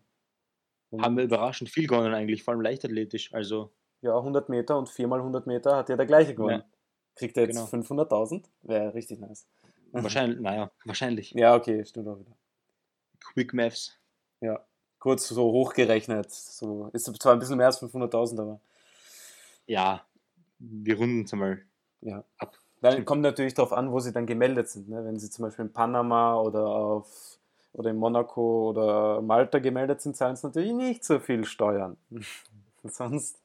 Und, 0.92 1.02
Haben 1.02 1.16
wir 1.16 1.24
überraschend 1.24 1.70
viel 1.70 1.86
gewonnen 1.86 2.12
eigentlich, 2.14 2.42
vor 2.44 2.52
allem 2.52 2.60
leichtathletisch. 2.60 3.32
Also 3.34 3.72
ja, 4.02 4.14
100 4.16 4.48
Meter 4.48 4.78
und 4.78 4.88
4 4.88 5.08
mal 5.08 5.18
100 5.20 5.46
Meter 5.46 5.76
hat 5.76 5.88
ja 5.88 5.96
der 5.96 6.06
gleiche 6.06 6.34
gewonnen. 6.34 6.60
Ja. 6.60 6.64
Kriegt 7.16 7.36
er 7.36 7.44
jetzt 7.44 7.56
Genau. 7.70 7.84
500.000? 7.84 8.44
Wäre 8.62 8.92
richtig 8.94 9.20
nice. 9.20 9.46
wahrscheinlich, 9.92 10.40
naja, 10.40 10.70
wahrscheinlich. 10.84 11.30
Ja, 11.32 11.54
okay, 11.56 11.84
stimmt 11.84 12.08
auch 12.08 12.18
wieder. 12.18 12.36
Quick 13.32 13.54
Maths. 13.54 13.98
Ja, 14.40 14.64
kurz 14.98 15.28
so 15.28 15.50
hochgerechnet. 15.52 16.30
So, 16.30 16.90
ist 16.92 17.04
zwar 17.22 17.32
ein 17.34 17.38
bisschen 17.38 17.56
mehr 17.56 17.66
als 17.66 17.80
500.000, 17.82 18.40
aber 18.40 18.60
Ja, 19.66 20.04
wir 20.58 20.96
runden 20.96 21.24
es 21.24 21.32
einmal. 21.32 21.62
ja. 22.00 22.24
Ab. 22.38 22.56
Dann 22.82 23.04
kommt 23.04 23.22
natürlich 23.22 23.54
darauf 23.54 23.72
an, 23.72 23.92
wo 23.92 24.00
sie 24.00 24.12
dann 24.12 24.26
gemeldet 24.26 24.68
sind. 24.68 24.88
Ne? 24.88 25.04
Wenn 25.04 25.16
sie 25.16 25.30
zum 25.30 25.44
Beispiel 25.44 25.66
in 25.66 25.72
Panama 25.72 26.40
oder 26.40 26.66
auf 26.66 27.38
oder 27.72 27.90
in 27.90 27.96
Monaco 27.96 28.70
oder 28.70 29.22
Malta 29.22 29.58
gemeldet 29.58 30.00
sind, 30.00 30.16
zahlen 30.16 30.36
sie 30.36 30.46
natürlich 30.46 30.72
nicht 30.72 31.04
so 31.04 31.18
viel 31.20 31.44
Steuern. 31.44 31.96
Sonst, 32.84 33.38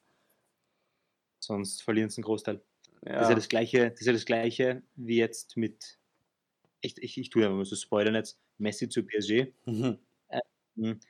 Sonst 1.40 1.82
verlieren 1.82 2.10
sie 2.10 2.18
einen 2.18 2.24
Großteil. 2.24 2.60
ja. 3.06 3.12
Das, 3.14 3.22
ist 3.22 3.28
ja 3.28 3.34
das 3.34 3.48
gleiche, 3.48 3.90
das 3.90 4.00
ist 4.00 4.06
ja 4.06 4.12
das 4.12 4.24
gleiche 4.24 4.82
wie 4.96 5.16
jetzt 5.16 5.56
mit. 5.56 5.98
Ich, 6.80 6.98
ich, 6.98 7.18
ich 7.18 7.30
tue 7.30 7.42
ja 7.42 7.50
mal 7.50 7.64
so 7.64 7.76
Spoilern 7.76 8.14
jetzt. 8.14 8.38
Messi 8.58 8.88
zu 8.88 9.04
PSG. 9.04 9.52
Mhm. 9.66 9.98
Hm. 10.76 11.00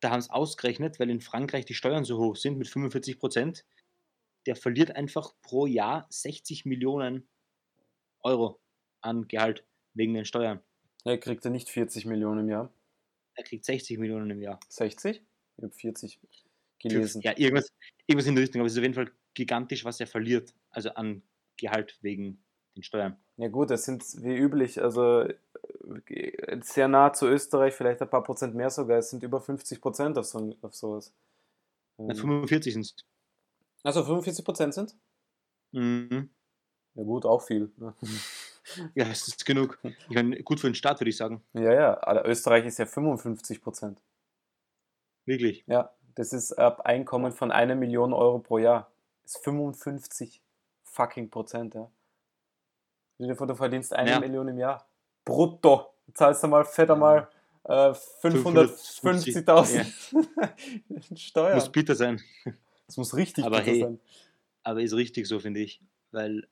Da 0.00 0.10
haben 0.10 0.18
es 0.18 0.30
ausgerechnet, 0.30 1.00
weil 1.00 1.10
in 1.10 1.20
Frankreich 1.20 1.64
die 1.64 1.74
Steuern 1.74 2.04
so 2.04 2.18
hoch 2.18 2.36
sind 2.36 2.58
mit 2.58 2.68
45 2.68 3.18
Prozent. 3.18 3.64
Der 4.46 4.56
verliert 4.56 4.96
einfach 4.96 5.32
pro 5.42 5.66
Jahr 5.66 6.06
60 6.10 6.66
Millionen 6.66 7.28
Euro 8.22 8.60
an 9.00 9.26
Gehalt 9.28 9.64
wegen 9.94 10.14
den 10.14 10.24
Steuern. 10.24 10.60
Er 11.04 11.18
kriegt 11.18 11.44
ja 11.44 11.50
nicht 11.50 11.68
40 11.68 12.06
Millionen 12.06 12.40
im 12.40 12.48
Jahr. 12.48 12.72
Er 13.34 13.44
kriegt 13.44 13.64
60 13.64 13.98
Millionen 13.98 14.30
im 14.30 14.40
Jahr. 14.40 14.58
60? 14.68 15.22
Ich 15.56 15.62
habe 15.62 15.72
40 15.72 16.18
gelesen. 16.78 17.22
Ja, 17.22 17.36
irgendwas, 17.36 17.70
irgendwas 18.06 18.26
in 18.26 18.34
der 18.34 18.42
Richtung, 18.42 18.60
aber 18.60 18.66
es 18.66 18.72
ist 18.72 18.78
auf 18.78 18.82
jeden 18.82 18.94
Fall 18.94 19.10
gigantisch, 19.34 19.84
was 19.84 20.00
er 20.00 20.06
verliert. 20.06 20.54
Also 20.70 20.90
an 20.90 21.22
Gehalt 21.56 21.98
wegen 22.02 22.42
den 22.76 22.82
Steuern. 22.82 23.16
Ja 23.36 23.48
gut, 23.48 23.70
das 23.70 23.84
sind 23.84 24.02
wie 24.22 24.34
üblich, 24.34 24.80
also 24.82 25.26
äh, 26.06 26.60
sehr 26.62 26.88
nah 26.88 27.12
zu 27.12 27.26
Österreich, 27.26 27.74
vielleicht 27.74 28.00
ein 28.00 28.10
paar 28.10 28.22
Prozent 28.22 28.54
mehr 28.54 28.70
sogar. 28.70 28.98
Es 28.98 29.10
sind 29.10 29.22
über 29.22 29.40
50 29.40 29.80
Prozent 29.80 30.18
auf, 30.18 30.26
so, 30.26 30.56
auf 30.62 30.74
sowas. 30.74 31.12
Na, 31.98 32.14
45 32.14 32.72
sind 32.72 32.82
es. 32.82 32.94
Also 33.82 34.02
45 34.04 34.44
Prozent 34.44 34.74
sind? 34.74 34.96
Mhm. 35.72 36.30
Ja 36.94 37.02
gut, 37.02 37.26
auch 37.26 37.42
viel. 37.42 37.72
Ne? 37.76 37.94
Ja, 38.94 39.06
es 39.08 39.28
ist 39.28 39.44
genug. 39.44 39.78
Ich 39.82 40.14
meine, 40.14 40.42
gut 40.42 40.60
für 40.60 40.68
den 40.68 40.74
Staat, 40.74 41.00
würde 41.00 41.10
ich 41.10 41.16
sagen. 41.16 41.42
Ja, 41.52 41.72
ja, 41.72 42.02
aber 42.02 42.26
Österreich 42.26 42.64
ist 42.64 42.78
ja 42.78 42.86
55 42.86 43.60
Prozent. 43.60 44.00
Wirklich. 45.26 45.64
Ja, 45.66 45.94
das 46.14 46.32
ist 46.32 46.52
ab 46.52 46.80
Einkommen 46.82 47.32
von 47.32 47.50
einer 47.50 47.74
Million 47.74 48.12
Euro 48.12 48.38
pro 48.38 48.58
Jahr. 48.58 48.90
Das 49.22 49.36
ist 49.36 49.44
55 49.44 50.42
fucking 50.84 51.30
Prozent, 51.30 51.74
ja. 51.74 51.90
Du 53.18 53.54
verdienst 53.54 53.92
eine 53.94 54.10
Ja. 54.10 54.20
Million 54.20 54.48
im 54.48 54.58
Jahr. 54.58 54.86
Brutto. 55.24 55.94
Zahlst 56.12 56.42
du 56.42 56.48
mal 56.48 56.64
fett 56.64 56.90
einmal 56.90 57.28
äh, 57.64 57.92
550.000 58.22 59.86
Muss 60.88 61.20
Steuern. 61.20 61.72
bitter 61.72 61.94
sein. 61.94 62.20
Das 62.86 62.96
muss 62.96 63.14
richtig 63.16 63.44
Aber 63.44 63.58
bitter 63.58 63.70
hey. 63.70 63.80
sein. 63.80 64.00
Aber 64.62 64.82
ist 64.82 64.94
richtig 64.94 65.26
so, 65.26 65.38
finde 65.40 65.60
ich. 65.60 65.80
Weil, 66.10 66.46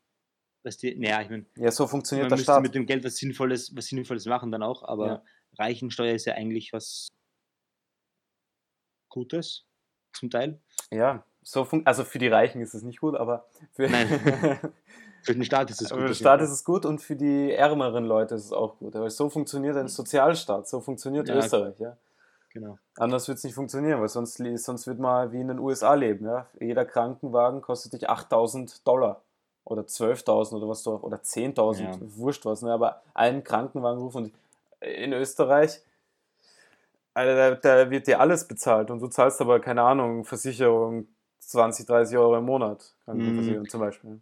weißt 0.64 0.82
du, 0.82 0.94
naja, 0.98 1.20
ich 1.22 1.30
meine, 1.30 1.44
Ja, 1.56 1.70
so 1.70 1.86
funktioniert 1.86 2.30
man 2.30 2.36
der 2.38 2.42
Staat. 2.44 2.62
mit 2.62 2.74
dem 2.74 2.86
Geld 2.86 3.04
was 3.04 3.16
Sinnvolles, 3.16 3.74
was 3.76 3.86
Sinnvolles 3.86 4.26
machen 4.26 4.50
dann 4.52 4.62
auch, 4.62 4.82
aber 4.84 5.06
Ja. 5.06 5.22
Reichensteuer 5.58 6.14
ist 6.14 6.24
ja 6.26 6.34
eigentlich 6.34 6.72
was 6.72 7.08
Gutes, 9.08 9.64
zum 10.14 10.30
Teil. 10.30 10.58
Ja, 10.90 11.24
so 11.42 11.64
fun 11.64 11.82
also 11.84 12.04
für 12.04 12.18
die 12.18 12.28
Reichen 12.28 12.60
ist 12.62 12.74
es 12.74 12.82
nicht 12.82 13.00
gut, 13.00 13.14
aber 13.14 13.46
für. 13.72 13.88
Für 15.24 15.34
den 15.34 15.44
Staat 15.44 15.70
ist 15.70 15.80
es 15.80 15.90
gut. 15.90 16.00
für 16.00 16.06
den 16.06 16.14
Staat 16.16 16.40
ist 16.40 16.50
es 16.50 16.64
gut 16.64 16.84
und 16.84 17.00
für 17.00 17.14
die 17.14 17.52
ärmeren 17.52 18.04
Leute 18.06 18.34
ist 18.34 18.46
es 18.46 18.52
auch 18.52 18.78
gut. 18.80 18.96
Aber 18.96 19.08
so 19.08 19.30
funktioniert 19.30 19.76
ein 19.76 19.86
Sozialstaat, 19.86 20.66
so 20.66 20.80
funktioniert 20.80 21.28
Ja. 21.28 21.36
Österreich, 21.36 21.78
ja. 21.78 21.96
Genau. 22.52 22.76
Anders 22.96 23.28
wird 23.28 23.38
es 23.38 23.44
nicht 23.44 23.54
funktionieren, 23.54 24.00
weil 24.00 24.08
sonst, 24.08 24.42
sonst 24.56 24.86
wird 24.88 24.98
man 24.98 25.30
wie 25.30 25.40
in 25.40 25.46
den 25.46 25.60
USA 25.60 25.94
leben. 25.94 26.24
Ja? 26.26 26.48
Jeder 26.58 26.84
Krankenwagen 26.84 27.62
kostet 27.62 27.92
dich 27.92 28.08
8000 28.10 28.84
Dollar 28.84 29.22
oder 29.64 29.82
12.000 29.82 30.54
oder 30.56 30.68
was 30.68 30.82
du 30.82 30.92
oder 30.92 31.22
10.000, 31.22 31.80
Ja. 31.82 31.98
wurscht 32.16 32.44
was. 32.44 32.62
Ne? 32.62 32.72
Aber 32.72 33.02
einen 33.14 33.44
Krankenwagenruf 33.44 34.14
und 34.14 34.32
in 34.80 35.12
Österreich, 35.12 35.80
Alter, 37.14 37.56
da, 37.56 37.84
da 37.84 37.90
wird 37.90 38.06
dir 38.06 38.20
alles 38.20 38.48
bezahlt 38.48 38.90
und 38.90 39.00
du 39.00 39.06
zahlst 39.08 39.40
aber, 39.40 39.60
keine 39.60 39.82
Ahnung, 39.82 40.24
Versicherung 40.24 41.06
20, 41.40 41.86
30 41.86 42.16
Euro 42.16 42.38
im 42.38 42.44
Monat. 42.44 42.94
Krankenversicherung 43.04 43.68
zum 43.68 43.80
Beispiel. 43.80 44.20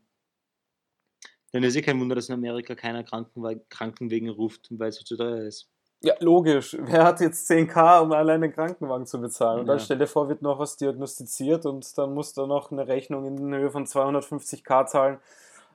Dann 1.52 1.62
ist 1.62 1.76
eh 1.76 1.82
kein 1.82 1.98
Wunder, 2.00 2.14
dass 2.14 2.28
in 2.28 2.34
Amerika 2.34 2.74
keiner 2.74 3.02
Krankenwa 3.04 3.54
Krankenwegen 3.68 4.28
ruft, 4.28 4.68
weil 4.70 4.88
es 4.88 4.96
so 4.96 5.04
zu 5.04 5.16
teuer 5.16 5.42
ist. 5.46 5.68
Ja, 6.02 6.14
logisch. 6.20 6.76
Wer 6.80 7.04
hat 7.04 7.20
jetzt 7.20 7.46
10k, 7.46 8.00
um 8.00 8.12
alleine 8.12 8.48
den 8.48 8.54
Krankenwagen 8.54 9.06
zu 9.06 9.20
bezahlen? 9.20 9.60
Und 9.60 9.66
dann 9.66 9.78
Ja. 9.78 9.84
stell 9.84 9.98
dir 9.98 10.06
vor, 10.06 10.28
wird 10.28 10.40
noch 10.42 10.58
was 10.58 10.76
diagnostiziert 10.78 11.66
und 11.66 11.96
dann 11.98 12.14
musst 12.14 12.36
du 12.38 12.46
noch 12.46 12.70
eine 12.72 12.86
Rechnung 12.88 13.26
in 13.26 13.54
Höhe 13.54 13.70
von 13.70 13.86
250k 13.86 14.86
zahlen 14.86 15.18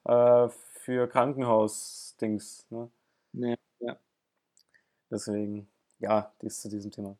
äh, 0.05 0.50
für 0.50 1.08
Krankenhaus-Dings. 1.08 2.65
Ne? 2.72 2.89
Ja, 3.34 3.55
ja. 3.79 3.98
Deswegen, 5.10 5.67
ja, 6.00 6.32
dies 6.41 6.62
zu 6.62 6.70
diesem 6.70 6.91
Thema. 6.91 7.17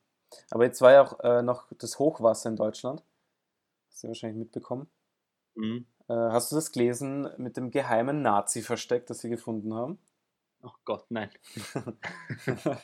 Aber 0.52 0.66
jetzt 0.66 0.82
war 0.82 0.92
ja 0.92 1.04
auch 1.04 1.20
äh, 1.22 1.42
noch 1.44 1.68
das 1.78 2.00
Hochwasser 2.00 2.50
in 2.50 2.56
Deutschland. 2.56 3.04
Hast 3.90 4.04
du 4.04 4.08
wahrscheinlich 4.10 4.38
mitbekommen. 4.40 4.90
Mhm. 5.56 5.86
Äh, 6.10 6.14
hast 6.14 6.52
du 6.52 6.56
das 6.56 6.72
gelesen 6.72 7.30
mit 7.38 7.58
dem 7.58 7.72
geheimen 7.72 8.22
Nazi-Versteck, 8.22 9.06
das 9.08 9.20
sie 9.20 9.30
gefunden 9.30 9.74
haben? 9.76 10.00
Ach 10.66 10.78
Gott, 10.84 11.06
nein. 11.10 11.30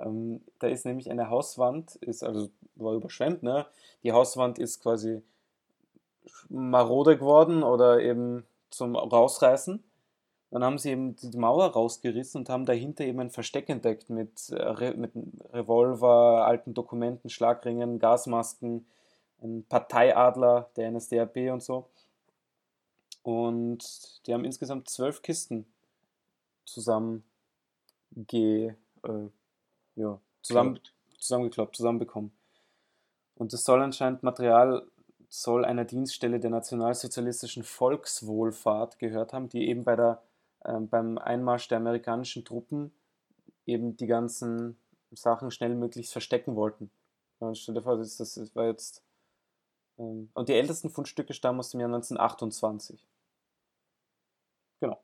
ähm, 0.00 0.40
da 0.58 0.66
ist 0.66 0.84
nämlich 0.84 1.08
eine 1.08 1.30
Hauswand, 1.30 1.94
ist 1.96 2.24
also 2.24 2.50
war 2.74 2.94
überschwemmt, 2.94 3.44
ne? 3.44 3.66
Die 4.02 4.12
Hauswand 4.12 4.58
ist 4.58 4.82
quasi 4.82 5.22
marode 6.48 7.16
geworden 7.16 7.62
oder 7.62 8.00
eben 8.00 8.44
zum 8.70 8.96
Rausreißen. 8.96 9.84
Dann 10.50 10.64
haben 10.64 10.78
sie 10.78 10.90
eben 10.90 11.14
die 11.16 11.36
Mauer 11.36 11.66
rausgerissen 11.66 12.40
und 12.40 12.48
haben 12.48 12.66
dahinter 12.66 13.04
eben 13.04 13.20
ein 13.20 13.30
Versteck 13.30 13.68
entdeckt 13.68 14.10
mit, 14.10 14.50
äh, 14.50 14.62
Re 14.62 14.94
mit 14.94 15.12
Revolver, 15.52 16.44
alten 16.46 16.74
Dokumenten, 16.74 17.30
Schlagringen, 17.30 18.00
Gasmasken, 18.00 18.86
ein 19.42 19.64
Parteiadler 19.68 20.70
der 20.76 20.90
NSDAP 20.90 21.52
und 21.52 21.62
so. 21.62 21.88
Und 23.22 24.26
die 24.26 24.34
haben 24.34 24.44
insgesamt 24.44 24.88
zwölf 24.88 25.22
Kisten 25.22 25.66
zusammen 26.64 27.24
ge, 28.10 28.74
äh, 29.02 29.28
ja, 29.96 30.20
zusammen, 30.42 30.74
Klappt. 30.74 30.94
zusammengeklappt, 31.18 31.76
zusammenbekommen. 31.76 32.32
Und 33.34 33.52
das 33.52 33.64
soll 33.64 33.82
anscheinend 33.82 34.22
Material 34.22 34.86
soll 35.28 35.64
einer 35.64 35.84
Dienststelle 35.84 36.38
der 36.38 36.50
nationalsozialistischen 36.50 37.64
Volkswohlfahrt 37.64 39.00
gehört 39.00 39.32
haben, 39.32 39.48
die 39.48 39.68
eben 39.68 39.82
bei 39.82 39.96
der, 39.96 40.22
ähm, 40.64 40.88
beim 40.88 41.18
Einmarsch 41.18 41.66
der 41.66 41.78
amerikanischen 41.78 42.44
Truppen 42.44 42.92
eben 43.66 43.96
die 43.96 44.06
ganzen 44.06 44.78
Sachen 45.10 45.50
schnellmöglichst 45.50 46.12
verstecken 46.12 46.54
wollten. 46.54 46.90
Und 47.40 47.58
stell 47.58 47.74
dir 47.74 47.82
vor, 47.82 47.96
das, 47.96 48.16
das 48.16 48.34
das 48.34 48.54
war 48.54 48.66
jetzt. 48.66 49.02
Ähm, 49.98 50.30
und 50.34 50.48
die 50.48 50.54
ältesten 50.54 50.90
Fundstücke 50.90 51.34
stammen 51.34 51.58
aus 51.58 51.70
dem 51.70 51.80
Jahr 51.80 51.88
1928. 51.88 53.04
Genau. 54.80 55.02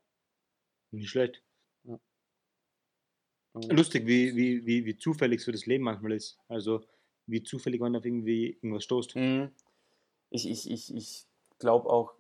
Nicht 0.93 1.11
schlecht. 1.11 1.43
Und- 3.53 3.73
Lustig, 3.73 4.07
wie, 4.07 4.35
wie, 4.37 4.65
wie, 4.67 4.85
wie 4.85 4.97
zufällig 4.97 5.43
so 5.43 5.51
das 5.53 5.67
Leben 5.67 5.85
manchmal 5.85 6.13
ist. 6.13 6.39
Also, 6.49 6.83
wie 7.27 7.43
zufällig 7.43 7.81
man 7.81 7.97
auf 7.97 8.05
irgendwie 8.05 8.51
irgendwas 8.53 8.85
stoßt. 8.85 9.17
Mhm. 9.17 9.51
Ich, 10.31 10.49
ich, 10.49 10.71
ich, 10.71 10.95
ich 10.95 11.27
glaube 11.59 11.91
auch, 11.91 12.15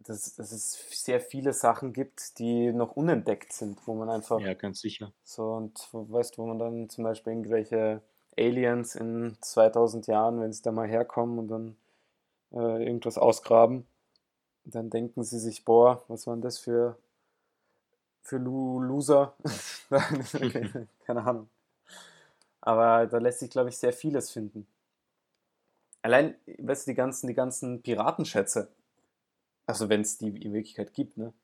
dass, 0.00 0.34
dass 0.36 0.52
es 0.52 0.78
sehr 0.90 1.20
viele 1.20 1.52
Sachen 1.52 1.92
gibt, 1.92 2.38
die 2.38 2.72
noch 2.72 2.92
unentdeckt 2.92 3.52
sind, 3.52 3.84
wo 3.86 3.94
man 3.94 4.08
einfach 4.08 4.40
Ja, 4.40 4.54
ganz 4.54 4.80
sicher. 4.80 5.12
so 5.24 5.52
und 5.52 5.88
weißt, 5.92 6.38
wo 6.38 6.46
man 6.46 6.58
dann 6.58 6.88
zum 6.88 7.02
Beispiel 7.04 7.32
irgendwelche 7.32 8.00
Aliens 8.36 8.94
in 8.94 9.36
2000 9.40 10.06
Jahren, 10.06 10.40
wenn 10.40 10.52
sie 10.52 10.62
da 10.62 10.70
mal 10.70 10.86
herkommen 10.86 11.38
und 11.40 11.48
dann 11.48 11.76
äh, 12.52 12.84
irgendwas 12.86 13.18
ausgraben, 13.18 13.86
dann 14.64 14.90
denken 14.90 15.24
sie 15.24 15.40
sich, 15.40 15.64
boah, 15.64 16.04
was 16.06 16.26
waren 16.28 16.40
das 16.40 16.58
für, 16.60 16.96
für 18.28 18.38
Lu 18.38 18.80
Loser? 18.80 19.36
keine 21.06 21.24
Ahnung. 21.24 21.48
Aber 22.60 23.08
da 23.08 23.18
lässt 23.18 23.40
sich, 23.40 23.50
glaube 23.50 23.68
ich, 23.70 23.78
sehr 23.78 23.92
vieles 23.92 24.30
finden. 24.30 24.68
Allein, 26.02 26.34
weißt 26.58 26.86
du, 26.86 26.90
die 26.92 26.94
ganzen, 26.96 27.26
die 27.28 27.34
ganzen 27.34 27.82
Piratenschätze. 27.82 28.74
Also 29.66 29.88
wenn 29.90 30.02
es 30.02 30.18
die 30.18 30.28
in 30.28 30.52
Wirklichkeit 30.54 30.94
gibt, 30.94 31.16
ne? 31.18 31.34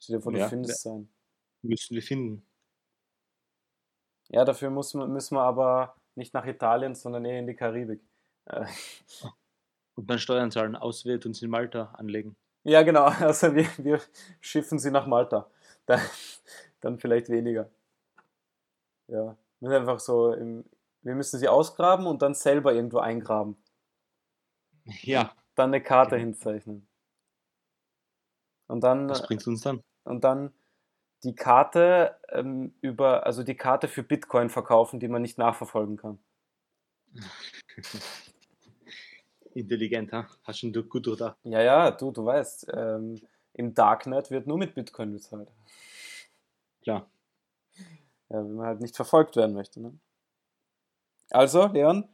Stell 0.00 0.16
dir 0.16 0.22
vor, 0.22 0.32
du 0.32 0.38
Ja, 0.38 0.48
findest 0.48 0.82
so 0.82 0.94
einen. 0.94 1.14
Müssen 1.62 1.94
wir 1.94 2.02
finden. 2.02 2.46
Ja, 4.28 4.44
dafür 4.44 4.70
muss 4.70 4.94
man, 4.94 5.12
müssen 5.12 5.34
wir 5.36 5.42
aber 5.42 5.94
nicht 6.14 6.34
nach 6.34 6.46
Italien, 6.46 6.94
sondern 6.94 7.24
eher 7.24 7.38
in 7.40 7.46
die 7.46 7.54
Karibik. 7.56 8.00
Äh, 8.46 8.66
Und 9.94 10.10
dann 10.10 10.18
Steuern 10.18 10.50
zahlen, 10.50 10.74
auswählt 10.74 11.26
und 11.26 11.34
sie 11.34 11.44
in 11.44 11.52
Malta 11.52 11.92
anlegen. 11.94 12.34
Ja, 12.64 12.82
genau. 12.82 13.04
Also 13.20 13.54
wir, 13.54 13.66
wir 13.78 14.00
schiffen 14.40 14.78
sie 14.78 14.90
nach 14.90 15.06
Malta. 15.06 15.50
Dann, 15.86 16.00
dann 16.80 16.98
vielleicht 16.98 17.28
weniger. 17.28 17.70
Ja, 19.08 19.36
wir 19.60 19.68
sind 19.68 19.78
einfach 19.78 20.00
so, 20.00 20.32
im, 20.32 20.64
wir 21.02 21.14
müssen 21.14 21.38
sie 21.38 21.48
ausgraben 21.48 22.06
und 22.06 22.22
dann 22.22 22.34
selber 22.34 22.72
irgendwo 22.72 22.98
eingraben. 22.98 23.56
Ja, 25.02 25.34
Dann 25.54 25.70
eine 25.70 25.82
Karte 25.82 26.16
Okay. 26.16 26.24
hinzeichnen. 26.24 26.86
Und 28.68 28.82
dann, 28.82 29.08
was 29.08 29.22
bringt 29.22 29.46
uns 29.46 29.62
dann? 29.62 29.82
und 30.04 30.24
dann 30.24 30.52
die 31.24 31.34
Karte 31.34 32.16
ähm, 32.30 32.74
über, 32.80 33.26
also 33.26 33.42
die 33.42 33.56
Karte 33.56 33.88
für 33.88 34.02
Bitcoin 34.02 34.48
verkaufen, 34.50 35.00
die 35.00 35.08
man 35.08 35.22
nicht 35.22 35.38
nachverfolgen 35.38 35.96
kann. 35.96 36.18
Intelligent, 39.54 40.12
ha? 40.12 40.28
Hast 40.44 40.62
du- 40.62 40.82
gut 40.84 41.06
durchdacht. 41.06 41.36
Ja, 41.44 41.60
ja, 41.62 41.90
du, 41.90 42.10
du 42.10 42.24
weißt, 42.24 42.68
ähm, 42.74 43.20
im 43.54 43.74
Darknet 43.74 44.30
wird 44.30 44.46
nur 44.46 44.58
mit 44.58 44.74
Bitcoin 44.74 45.12
bezahlt. 45.12 45.50
Klar. 46.82 47.10
Ja, 48.28 48.44
wenn 48.44 48.54
man 48.54 48.66
halt 48.66 48.80
nicht 48.80 48.96
verfolgt 48.96 49.36
werden 49.36 49.54
möchte. 49.54 49.80
Ne? 49.80 49.98
Also, 51.30 51.66
Leon, 51.66 52.08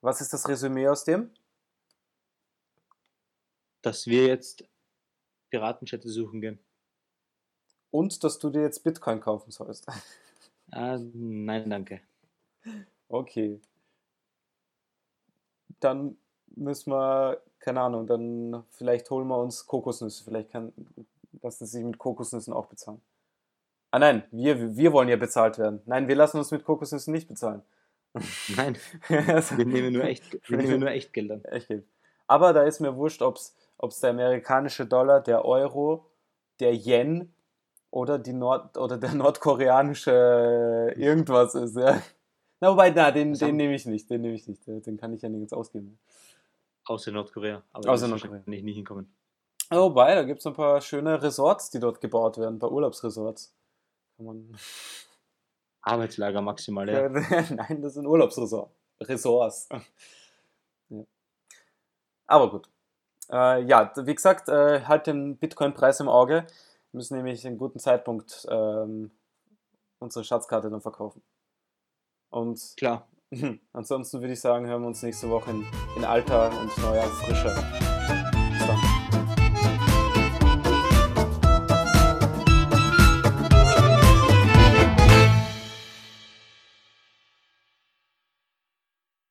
was 0.00 0.20
ist 0.20 0.32
das 0.32 0.48
Resümee 0.48 0.88
aus 0.88 1.04
dem? 1.04 1.30
Dass 3.82 4.06
wir 4.06 4.26
jetzt 4.26 4.64
Piratenschätze 5.50 6.08
suchen 6.08 6.40
gehen. 6.40 6.58
Und 7.90 8.24
dass 8.24 8.38
du 8.38 8.50
dir 8.50 8.62
jetzt 8.62 8.82
Bitcoin 8.84 9.20
kaufen 9.20 9.50
sollst. 9.50 9.86
Ah, 10.70 10.98
nein, 10.98 11.68
danke. 11.70 12.00
Okay. 13.08 13.60
Dann 15.80 16.16
müssen 16.56 16.92
wir, 16.92 17.40
keine 17.58 17.80
Ahnung, 17.80 18.06
dann 18.06 18.64
vielleicht 18.70 19.10
holen 19.10 19.28
wir 19.28 19.38
uns 19.38 19.66
Kokosnüsse. 19.66 20.24
Vielleicht 20.24 20.50
kann, 20.50 20.72
lassen 21.42 21.66
sie 21.66 21.78
sich 21.78 21.84
mit 21.84 21.98
Kokosnüssen 21.98 22.52
auch 22.52 22.66
bezahlen. 22.66 23.00
Ah 23.90 23.98
nein, 23.98 24.24
wir, 24.30 24.76
wir 24.76 24.92
wollen 24.92 25.08
ja 25.08 25.16
bezahlt 25.16 25.58
werden. 25.58 25.80
Nein, 25.86 26.08
wir 26.08 26.16
lassen 26.16 26.38
uns 26.38 26.50
mit 26.50 26.64
Kokosnüssen 26.64 27.12
nicht 27.12 27.28
bezahlen. 27.28 27.62
Nein, 28.56 28.76
wir 29.08 29.66
nehmen 29.66 29.92
nur 29.92 30.04
echt, 30.04 30.38
wir 30.48 30.56
nehmen 30.56 30.78
nur 30.78 30.90
echt 30.90 31.12
Geld 31.12 31.32
an. 31.32 31.44
Echt 31.46 31.66
Geld. 31.66 31.84
Aber 32.28 32.52
da 32.52 32.62
ist 32.62 32.80
mir 32.80 32.94
wurscht, 32.96 33.22
ob 33.22 33.36
es 33.36 34.00
der 34.00 34.10
amerikanische 34.10 34.86
Dollar, 34.86 35.20
der 35.20 35.44
Euro, 35.44 36.06
der 36.60 36.74
Yen 36.74 37.32
oder, 37.90 38.18
die 38.18 38.32
Nord 38.32 38.76
oder 38.76 38.98
der 38.98 39.14
nordkoreanische 39.14 40.94
irgendwas 40.96 41.54
ist. 41.54 41.76
Ja. 41.76 42.02
Na, 42.60 42.70
wobei, 42.70 42.90
na, 42.90 43.10
den, 43.10 43.34
den 43.34 43.56
nehme 43.56 43.74
ich 43.74 43.86
nicht. 43.86 44.08
Den 44.10 44.22
nehme 44.22 44.34
ich 44.34 44.46
nicht. 44.48 44.66
Den 44.66 44.96
kann 44.96 45.12
ich 45.12 45.22
ja 45.22 45.28
nirgends 45.28 45.52
ausgeben. 45.52 45.98
Außer 46.86 47.12
Nordkorea. 47.12 47.62
Aber 47.72 47.90
Außer 47.90 48.08
Nordkorea. 48.08 48.40
Kann 48.40 48.52
ich 48.52 48.62
nicht 48.62 48.76
hinkommen. 48.76 49.14
Wobei, 49.70 50.14
da 50.14 50.22
gibt 50.24 50.40
es 50.40 50.46
ein 50.46 50.52
paar 50.52 50.80
schöne 50.80 51.22
Resorts, 51.22 51.70
die 51.70 51.80
dort 51.80 52.00
gebaut 52.00 52.38
werden, 52.38 52.56
ein 52.56 52.58
paar 52.58 52.72
Urlaubsresorts. 52.72 53.54
Arbeitslager 55.82 56.40
maximal, 56.40 56.88
ja. 56.88 57.08
Nein, 57.50 57.82
das 57.82 57.94
sind 57.94 58.06
Urlaubsresorts. 58.06 58.72
Ressorts. 59.00 59.68
ja. 60.88 61.04
Aber 62.26 62.50
gut. 62.50 62.68
Äh, 63.30 63.64
ja, 63.64 63.92
wie 63.96 64.14
gesagt, 64.14 64.48
äh, 64.48 64.82
halt 64.82 65.06
den 65.06 65.36
Bitcoin-Preis 65.36 66.00
im 66.00 66.08
Auge. 66.08 66.46
Wir 66.90 66.98
müssen 66.98 67.16
nämlich 67.16 67.46
einen 67.46 67.58
guten 67.58 67.78
Zeitpunkt 67.78 68.46
ähm, 68.48 69.10
unsere 69.98 70.24
Schatzkarte 70.24 70.70
dann 70.70 70.80
verkaufen. 70.80 71.22
Und 72.30 72.74
klar. 72.76 73.06
ansonsten 73.72 74.20
würde 74.20 74.32
ich 74.32 74.40
sagen, 74.40 74.66
hören 74.66 74.82
wir 74.82 74.88
uns 74.88 75.02
nächste 75.02 75.28
Woche 75.30 75.50
in, 75.50 75.64
in 75.96 76.04
alter 76.04 76.50
und 76.60 76.76
neuer 76.78 77.04
Frische. 77.04 77.83